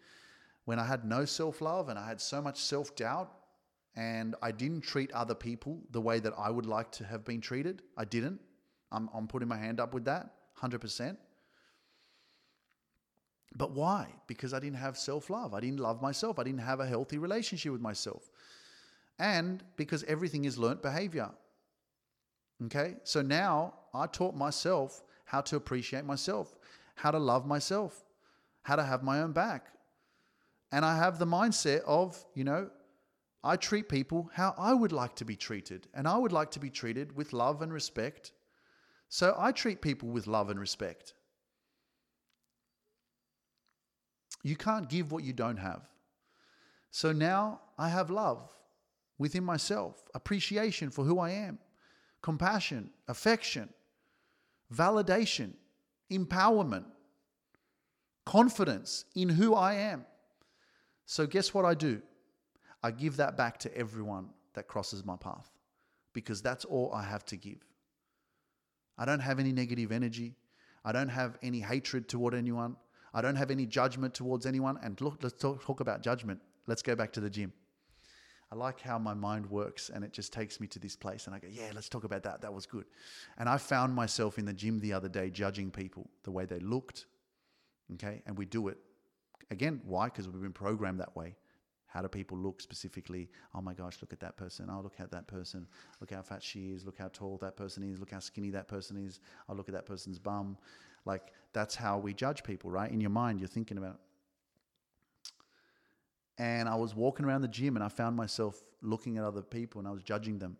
[0.64, 3.32] when I had no self love and I had so much self doubt
[3.96, 7.40] and I didn't treat other people the way that I would like to have been
[7.40, 8.40] treated, I didn't.
[8.92, 10.30] I'm, I'm putting my hand up with that
[10.62, 11.16] 100%.
[13.56, 14.08] But why?
[14.26, 15.52] Because I didn't have self love.
[15.54, 16.38] I didn't love myself.
[16.38, 18.30] I didn't have a healthy relationship with myself
[19.18, 21.30] and because everything is learnt behavior.
[22.66, 26.56] Okay, so now I taught myself how to appreciate myself,
[26.96, 28.04] how to love myself,
[28.62, 29.68] how to have my own back.
[30.72, 32.70] And I have the mindset of, you know,
[33.44, 36.60] I treat people how I would like to be treated, and I would like to
[36.60, 38.32] be treated with love and respect.
[39.08, 41.14] So I treat people with love and respect.
[44.42, 45.88] You can't give what you don't have.
[46.90, 48.52] So now I have love
[49.18, 51.58] within myself, appreciation for who I am,
[52.22, 53.68] compassion, affection,
[54.74, 55.52] validation,
[56.10, 56.84] empowerment,
[58.24, 60.04] confidence in who I am.
[61.06, 62.02] So, guess what I do?
[62.82, 65.50] I give that back to everyone that crosses my path
[66.12, 67.64] because that's all I have to give.
[68.98, 70.34] I don't have any negative energy.
[70.84, 72.76] I don't have any hatred toward anyone.
[73.14, 74.78] I don't have any judgment towards anyone.
[74.82, 76.40] And look, let's talk, talk about judgment.
[76.66, 77.52] Let's go back to the gym.
[78.50, 81.26] I like how my mind works and it just takes me to this place.
[81.26, 82.40] And I go, yeah, let's talk about that.
[82.40, 82.86] That was good.
[83.36, 86.58] And I found myself in the gym the other day judging people, the way they
[86.58, 87.06] looked.
[87.94, 88.22] Okay.
[88.26, 88.78] And we do it.
[89.50, 90.06] Again, why?
[90.06, 91.36] Because we've been programmed that way.
[91.86, 93.30] How do people look specifically?
[93.54, 94.68] Oh my gosh, look at that person.
[94.70, 95.66] Oh, look at that person.
[96.00, 96.84] Look how fat she is.
[96.84, 97.98] Look how tall that person is.
[97.98, 99.20] Look how skinny that person is.
[99.48, 100.58] Oh, look at that person's bum.
[101.06, 102.90] Like, that's how we judge people, right?
[102.90, 104.00] In your mind, you're thinking about
[106.38, 109.80] and I was walking around the gym and I found myself looking at other people
[109.80, 110.56] and I was judging them.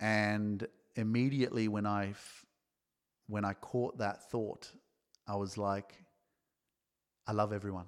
[0.00, 0.66] And
[0.96, 2.14] immediately when I
[3.26, 4.70] when I caught that thought,
[5.26, 5.94] I was like,
[7.26, 7.86] I love everyone.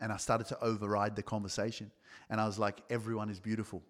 [0.00, 1.90] And I started to override the conversation.
[2.28, 3.82] And I was like, everyone is beautiful.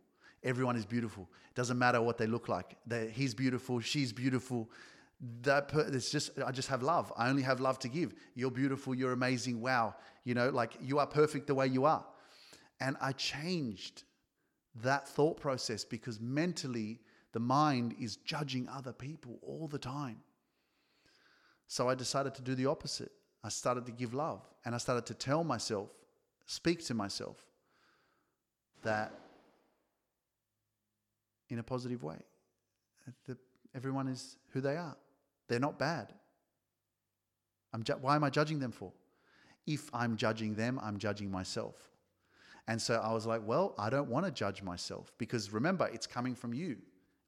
[0.43, 1.29] Everyone is beautiful.
[1.49, 2.77] It doesn't matter what they look like.
[2.87, 3.81] They're, he's beautiful.
[3.81, 4.71] She's beautiful
[5.43, 7.13] that per, it's just I just have love.
[7.17, 8.15] I only have love to give.
[8.35, 8.95] You're beautiful.
[8.95, 9.61] You're amazing.
[9.61, 9.95] Wow.
[10.25, 12.05] You know, like you are perfect the way you are.
[12.81, 14.03] And I changed
[14.83, 17.01] that thought process because mentally
[17.33, 20.19] the mind is judging other people all the time.
[21.67, 23.13] So I decided to do the opposite.
[23.43, 25.89] I started to give love and I started to tell myself,
[26.47, 27.45] speak to myself
[28.83, 29.13] that
[31.49, 32.19] in a positive way.
[33.27, 33.39] That
[33.75, 34.97] everyone is who they are.
[35.49, 36.13] They're not bad.
[37.83, 38.93] Ju- why am I judging them for?
[39.67, 41.91] If I'm judging them, I'm judging myself.
[42.69, 46.07] And so I was like, well, I don't want to judge myself because remember, it's
[46.07, 46.79] coming from you.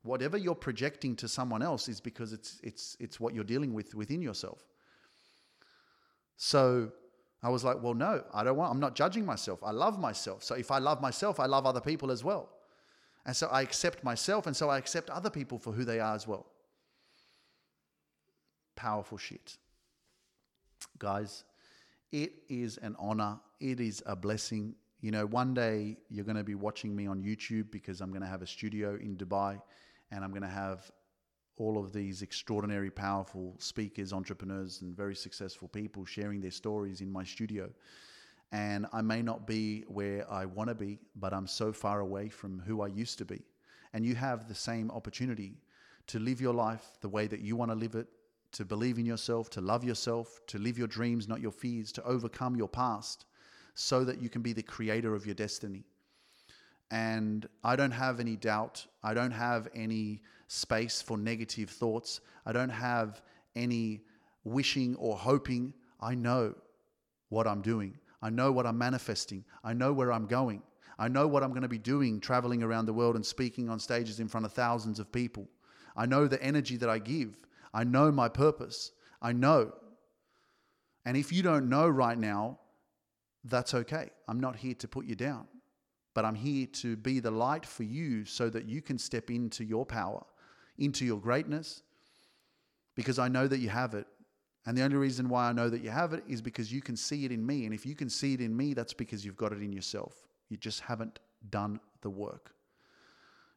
[0.03, 3.95] Whatever you're projecting to someone else is because it's it's it's what you're dealing with
[3.95, 4.65] within yourself.
[6.37, 6.93] So
[7.43, 9.63] I was like, well, no, I don't want, I'm not judging myself.
[9.63, 10.43] I love myself.
[10.43, 12.49] So if I love myself, I love other people as well.
[13.27, 16.15] And so I accept myself, and so I accept other people for who they are
[16.15, 16.47] as well
[18.87, 19.59] powerful shit.
[20.99, 21.45] Guys,
[22.13, 23.35] it is an honor.
[23.61, 24.75] It is a blessing.
[25.01, 28.23] You know, one day you're going to be watching me on YouTube because I'm going
[28.29, 29.61] to have a studio in Dubai
[30.11, 30.91] and I'm going to have
[31.57, 37.11] all of these extraordinary, powerful speakers, entrepreneurs, and very successful people sharing their stories in
[37.11, 37.69] my studio.
[38.53, 42.29] And I may not be where I want to be, but I'm so far away
[42.29, 43.43] from who I used to be.
[43.93, 45.55] and you have the same opportunity
[46.07, 48.09] to live your life the way that you want to live it,
[48.53, 52.05] to believe in yourself, to love yourself, to live your dreams, not your fears, to
[52.05, 53.27] overcome your past
[53.75, 55.85] so that you can be the creator of your destiny.
[56.91, 58.87] And I don't have any doubt.
[59.03, 62.21] I don't have any space for negative thoughts.
[62.47, 63.21] I don't have
[63.55, 64.01] any
[64.45, 65.75] wishing or hoping.
[66.01, 66.55] I know
[67.29, 67.99] what I'm doing.
[68.23, 69.45] I know what I'm manifesting.
[69.63, 70.63] I know where I'm going.
[70.99, 73.79] I know what I'm going to be doing traveling around the world and speaking on
[73.79, 75.47] stages in front of thousands of people.
[75.97, 77.37] I know the energy that I give.
[77.73, 78.93] I know my purpose.
[79.21, 79.73] I know.
[81.05, 82.59] And if you don't know right now,
[83.45, 84.11] that's okay.
[84.27, 85.47] I'm not here to put you down,
[86.15, 89.65] but I'm here to be the light for you so that you can step into
[89.65, 90.25] your power,
[90.77, 91.83] into your greatness,
[92.95, 94.07] because I know that you have it.
[94.67, 96.97] And the only reason why I know that you have it is because you can
[96.97, 97.65] see it in me.
[97.65, 100.15] And if you can see it in me, that's because you've got it in yourself.
[100.51, 102.53] You just haven't done the work.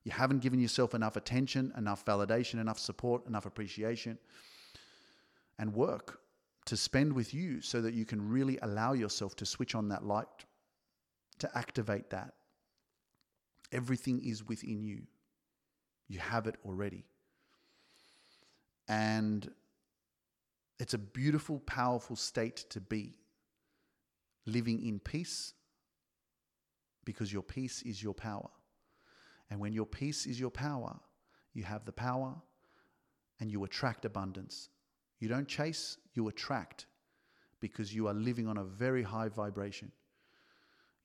[0.03, 4.17] You haven't given yourself enough attention, enough validation, enough support, enough appreciation,
[5.59, 6.19] and work
[6.65, 10.03] to spend with you so that you can really allow yourself to switch on that
[10.03, 10.45] light,
[11.39, 12.33] to activate that.
[13.71, 15.03] Everything is within you.
[16.07, 17.05] You have it already.
[18.87, 19.49] And
[20.79, 23.19] it's a beautiful, powerful state to be
[24.45, 25.53] living in peace
[27.05, 28.49] because your peace is your power.
[29.51, 30.97] And when your peace is your power,
[31.53, 32.33] you have the power
[33.39, 34.69] and you attract abundance.
[35.19, 36.85] You don't chase, you attract
[37.59, 39.91] because you are living on a very high vibration.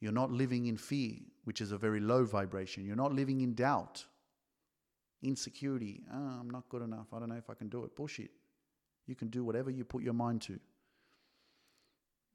[0.01, 2.87] You're not living in fear, which is a very low vibration.
[2.87, 4.05] You're not living in doubt,
[5.23, 6.05] insecurity.
[6.13, 7.09] Oh, I'm not good enough.
[7.13, 7.97] I don't know if I can do it.
[7.97, 8.31] Bullshit.
[9.07, 10.61] You can do whatever you put your mind to.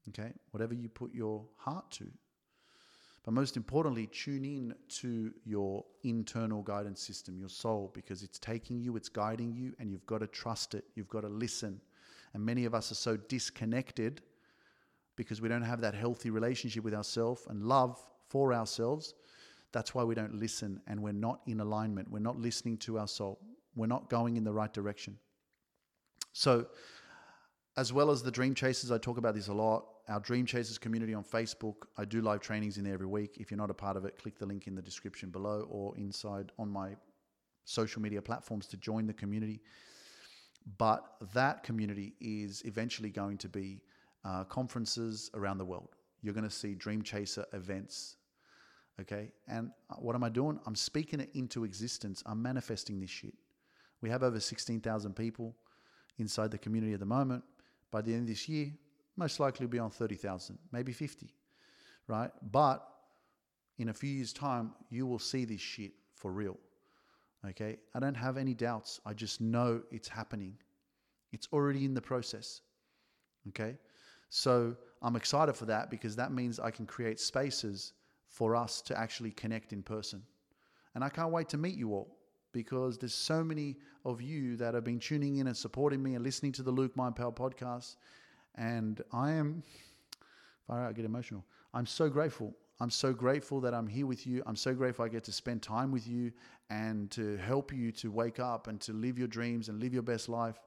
[0.09, 0.33] Okay?
[0.51, 2.07] Whatever you put your heart to.
[3.23, 8.79] But most importantly, tune in to your internal guidance system, your soul, because it's taking
[8.79, 10.85] you, it's guiding you, and you've got to trust it.
[10.95, 11.79] You've got to listen.
[12.33, 14.21] And many of us are so disconnected
[15.15, 17.99] because we don't have that healthy relationship with ourselves and love
[18.29, 19.13] for ourselves.
[19.71, 22.09] That's why we don't listen and we're not in alignment.
[22.09, 23.39] We're not listening to our soul.
[23.75, 25.17] We're not going in the right direction.
[26.33, 26.67] So,
[27.77, 30.77] as well as the Dream Chasers, I talk about this a lot our Dream Chasers
[30.77, 31.75] community on Facebook.
[31.97, 33.37] I do live trainings in there every week.
[33.39, 35.95] If you're not a part of it, click the link in the description below or
[35.97, 36.95] inside on my
[37.65, 39.61] social media platforms to join the community.
[40.77, 43.81] But that community is eventually going to be
[44.23, 45.95] uh, conferences around the world.
[46.21, 48.17] You're going to see Dream Chaser events.
[48.99, 49.31] Okay.
[49.47, 50.59] And uh, what am I doing?
[50.65, 52.21] I'm speaking it into existence.
[52.25, 53.33] I'm manifesting this shit.
[54.01, 55.55] We have over 16,000 people
[56.17, 57.43] inside the community at the moment.
[57.89, 58.71] By the end of this year,
[59.21, 61.31] most likely be on 30,000, maybe 50,
[62.07, 62.31] right?
[62.51, 62.87] But
[63.77, 66.57] in a few years' time, you will see this shit for real.
[67.47, 67.77] Okay?
[67.93, 68.99] I don't have any doubts.
[69.05, 70.55] I just know it's happening.
[71.31, 72.61] It's already in the process.
[73.49, 73.77] Okay?
[74.29, 77.93] So I'm excited for that because that means I can create spaces
[78.27, 80.23] for us to actually connect in person.
[80.95, 82.17] And I can't wait to meet you all
[82.53, 86.23] because there's so many of you that have been tuning in and supporting me and
[86.23, 87.97] listening to the Luke Mind Power podcast.
[88.55, 89.63] And I am,
[90.67, 91.43] far out, I get emotional.
[91.73, 92.53] I'm so grateful.
[92.79, 94.41] I'm so grateful that I'm here with you.
[94.45, 96.31] I'm so grateful I get to spend time with you
[96.69, 100.01] and to help you to wake up and to live your dreams and live your
[100.03, 100.59] best life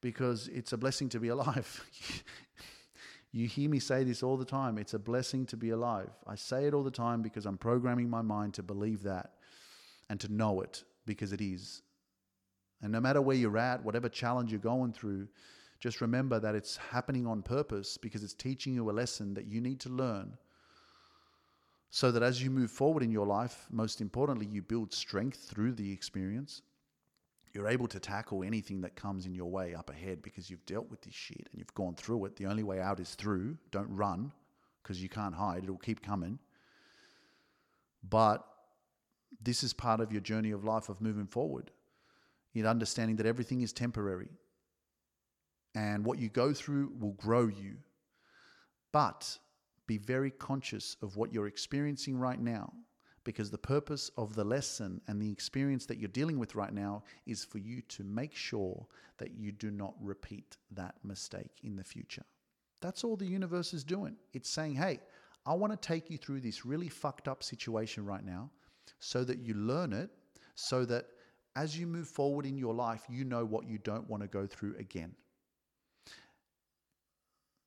[0.00, 1.84] because it's a blessing to be alive.
[3.32, 4.78] you hear me say this all the time.
[4.78, 6.10] It's a blessing to be alive.
[6.26, 9.32] I say it all the time because I'm programming my mind to believe that
[10.08, 11.82] and to know it because it is.
[12.82, 15.28] And no matter where you're at, whatever challenge you're going through,
[15.78, 19.60] just remember that it's happening on purpose because it's teaching you a lesson that you
[19.60, 20.36] need to learn
[21.90, 25.72] so that as you move forward in your life, most importantly, you build strength through
[25.72, 26.62] the experience.
[27.52, 30.90] You're able to tackle anything that comes in your way up ahead because you've dealt
[30.90, 32.36] with this shit and you've gone through it.
[32.36, 33.56] The only way out is through.
[33.70, 34.32] Don't run
[34.82, 36.38] because you can't hide, it'll keep coming.
[38.08, 38.46] But
[39.42, 41.70] this is part of your journey of life of moving forward
[42.54, 44.28] in understanding that everything is temporary
[45.76, 47.76] and what you go through will grow you.
[48.92, 49.38] But
[49.86, 52.72] be very conscious of what you're experiencing right now
[53.24, 57.04] because the purpose of the lesson and the experience that you're dealing with right now
[57.26, 58.86] is for you to make sure
[59.18, 62.24] that you do not repeat that mistake in the future.
[62.80, 64.16] That's all the universe is doing.
[64.32, 65.00] It's saying, hey,
[65.44, 68.50] I want to take you through this really fucked up situation right now
[68.98, 70.08] so that you learn it,
[70.54, 71.06] so that
[71.54, 74.46] as you move forward in your life, you know what you don't want to go
[74.46, 75.14] through again.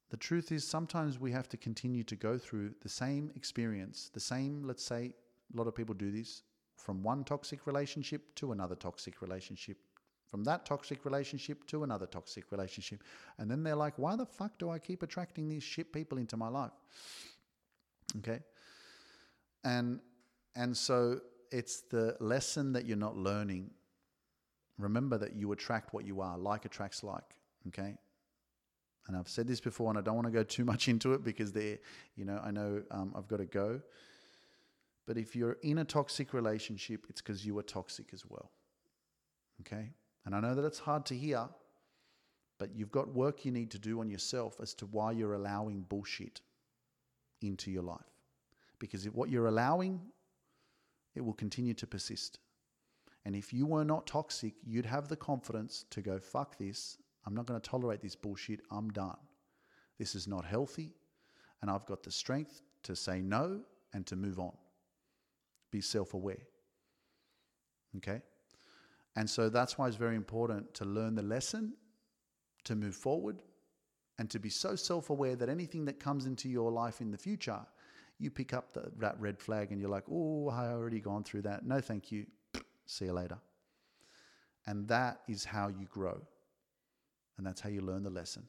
[0.09, 4.19] The truth is, sometimes we have to continue to go through the same experience, the
[4.19, 5.13] same, let's say,
[5.53, 6.43] a lot of people do this
[6.75, 9.77] from one toxic relationship to another toxic relationship,
[10.27, 13.03] from that toxic relationship to another toxic relationship.
[13.37, 16.37] And then they're like, why the fuck do I keep attracting these shit people into
[16.37, 16.71] my life?
[18.17, 18.39] Okay.
[19.63, 19.99] And
[20.55, 21.21] and so
[21.51, 23.71] it's the lesson that you're not learning.
[24.77, 26.37] Remember that you attract what you are.
[26.37, 27.35] Like attracts like.
[27.67, 27.95] Okay.
[29.09, 31.23] And I've said this before, and I don't want to go too much into it
[31.23, 31.79] because there,
[32.15, 33.81] you know, I know um, I've got to go.
[35.07, 38.51] But if you're in a toxic relationship, it's because you are toxic as well.
[39.61, 39.89] Okay?
[40.27, 41.49] And I know that it's hard to hear,
[42.59, 45.81] but you've got work you need to do on yourself as to why you're allowing
[45.81, 46.41] bullshit
[47.41, 48.13] into your life.
[48.77, 50.01] Because if what you're allowing,
[51.15, 52.37] it will continue to persist.
[53.25, 56.99] And if you were not toxic, you'd have the confidence to go, fuck this.
[57.25, 58.61] I'm not going to tolerate this bullshit.
[58.71, 59.17] I'm done.
[59.97, 60.93] This is not healthy.
[61.61, 63.61] And I've got the strength to say no
[63.93, 64.53] and to move on
[65.71, 66.47] be self aware.
[67.97, 68.21] Okay?
[69.15, 71.73] And so that's why it's very important to learn the lesson,
[72.63, 73.41] to move forward,
[74.17, 77.17] and to be so self aware that anything that comes into your life in the
[77.17, 77.59] future,
[78.19, 81.43] you pick up the, that red flag and you're like, oh, I already gone through
[81.43, 81.65] that.
[81.65, 82.25] No, thank you.
[82.85, 83.37] See you later.
[84.67, 86.21] And that is how you grow.
[87.39, 88.43] And that's how you learn the lesson.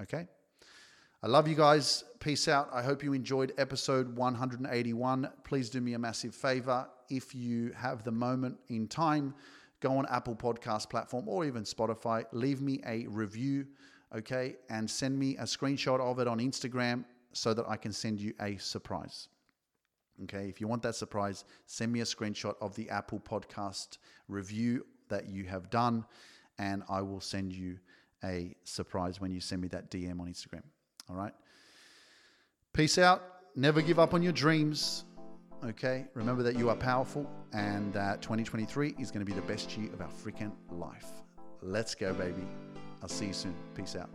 [0.00, 0.28] Okay?
[1.20, 2.04] I love you guys.
[2.20, 2.70] Peace out.
[2.72, 5.28] I hope you enjoyed episode 181.
[5.42, 6.86] Please do me a massive favor.
[7.10, 9.34] If you have the moment in time,
[9.80, 13.66] go on Apple Podcast platform or even Spotify, leave me a review,
[14.14, 18.20] okay, and send me a screenshot of it on Instagram so that I can send
[18.20, 19.26] you a surprise.
[20.22, 23.98] Okay, if you want that surprise, send me a screenshot of the Apple Podcast
[24.28, 26.04] review that you have done,
[26.58, 27.78] and I will send you
[28.24, 30.62] a surprise when you send me that DM on Instagram.
[31.08, 31.32] All right.
[32.72, 33.22] Peace out.
[33.54, 35.04] Never give up on your dreams.
[35.64, 36.06] Okay.
[36.14, 39.92] Remember that you are powerful and that 2023 is going to be the best year
[39.92, 41.06] of our freaking life.
[41.62, 42.46] Let's go, baby.
[43.02, 43.54] I'll see you soon.
[43.74, 44.10] Peace out.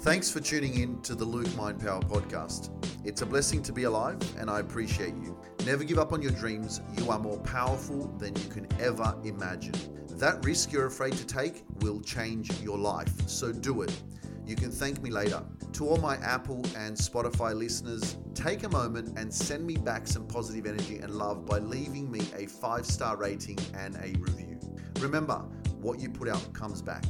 [0.00, 2.70] Thanks for tuning in to the Luke Mind Power podcast.
[3.04, 5.36] It's a blessing to be alive, and I appreciate you.
[5.66, 6.80] Never give up on your dreams.
[6.96, 9.74] You are more powerful than you can ever imagine.
[10.18, 14.02] That risk you're afraid to take will change your life, so do it.
[14.44, 15.44] You can thank me later.
[15.74, 20.26] To all my Apple and Spotify listeners, take a moment and send me back some
[20.26, 24.58] positive energy and love by leaving me a five star rating and a review.
[24.98, 25.36] Remember,
[25.80, 27.04] what you put out comes back.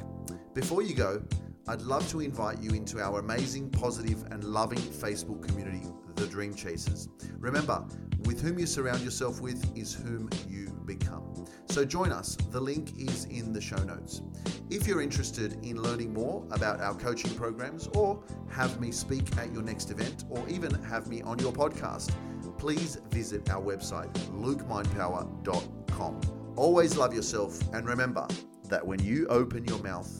[0.52, 1.22] Before you go,
[1.66, 6.54] I'd love to invite you into our amazing, positive, and loving Facebook community, The Dream
[6.54, 7.08] Chasers.
[7.38, 7.86] Remember,
[8.24, 11.46] with whom you surround yourself with is whom you become.
[11.66, 12.34] So join us.
[12.50, 14.22] The link is in the show notes.
[14.70, 19.52] If you're interested in learning more about our coaching programs or have me speak at
[19.52, 22.10] your next event or even have me on your podcast,
[22.58, 26.20] please visit our website, lukemindpower.com.
[26.56, 28.26] Always love yourself and remember
[28.68, 30.10] that when you open your mouth,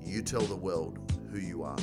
[0.00, 0.98] you tell the world
[1.30, 1.76] who you are.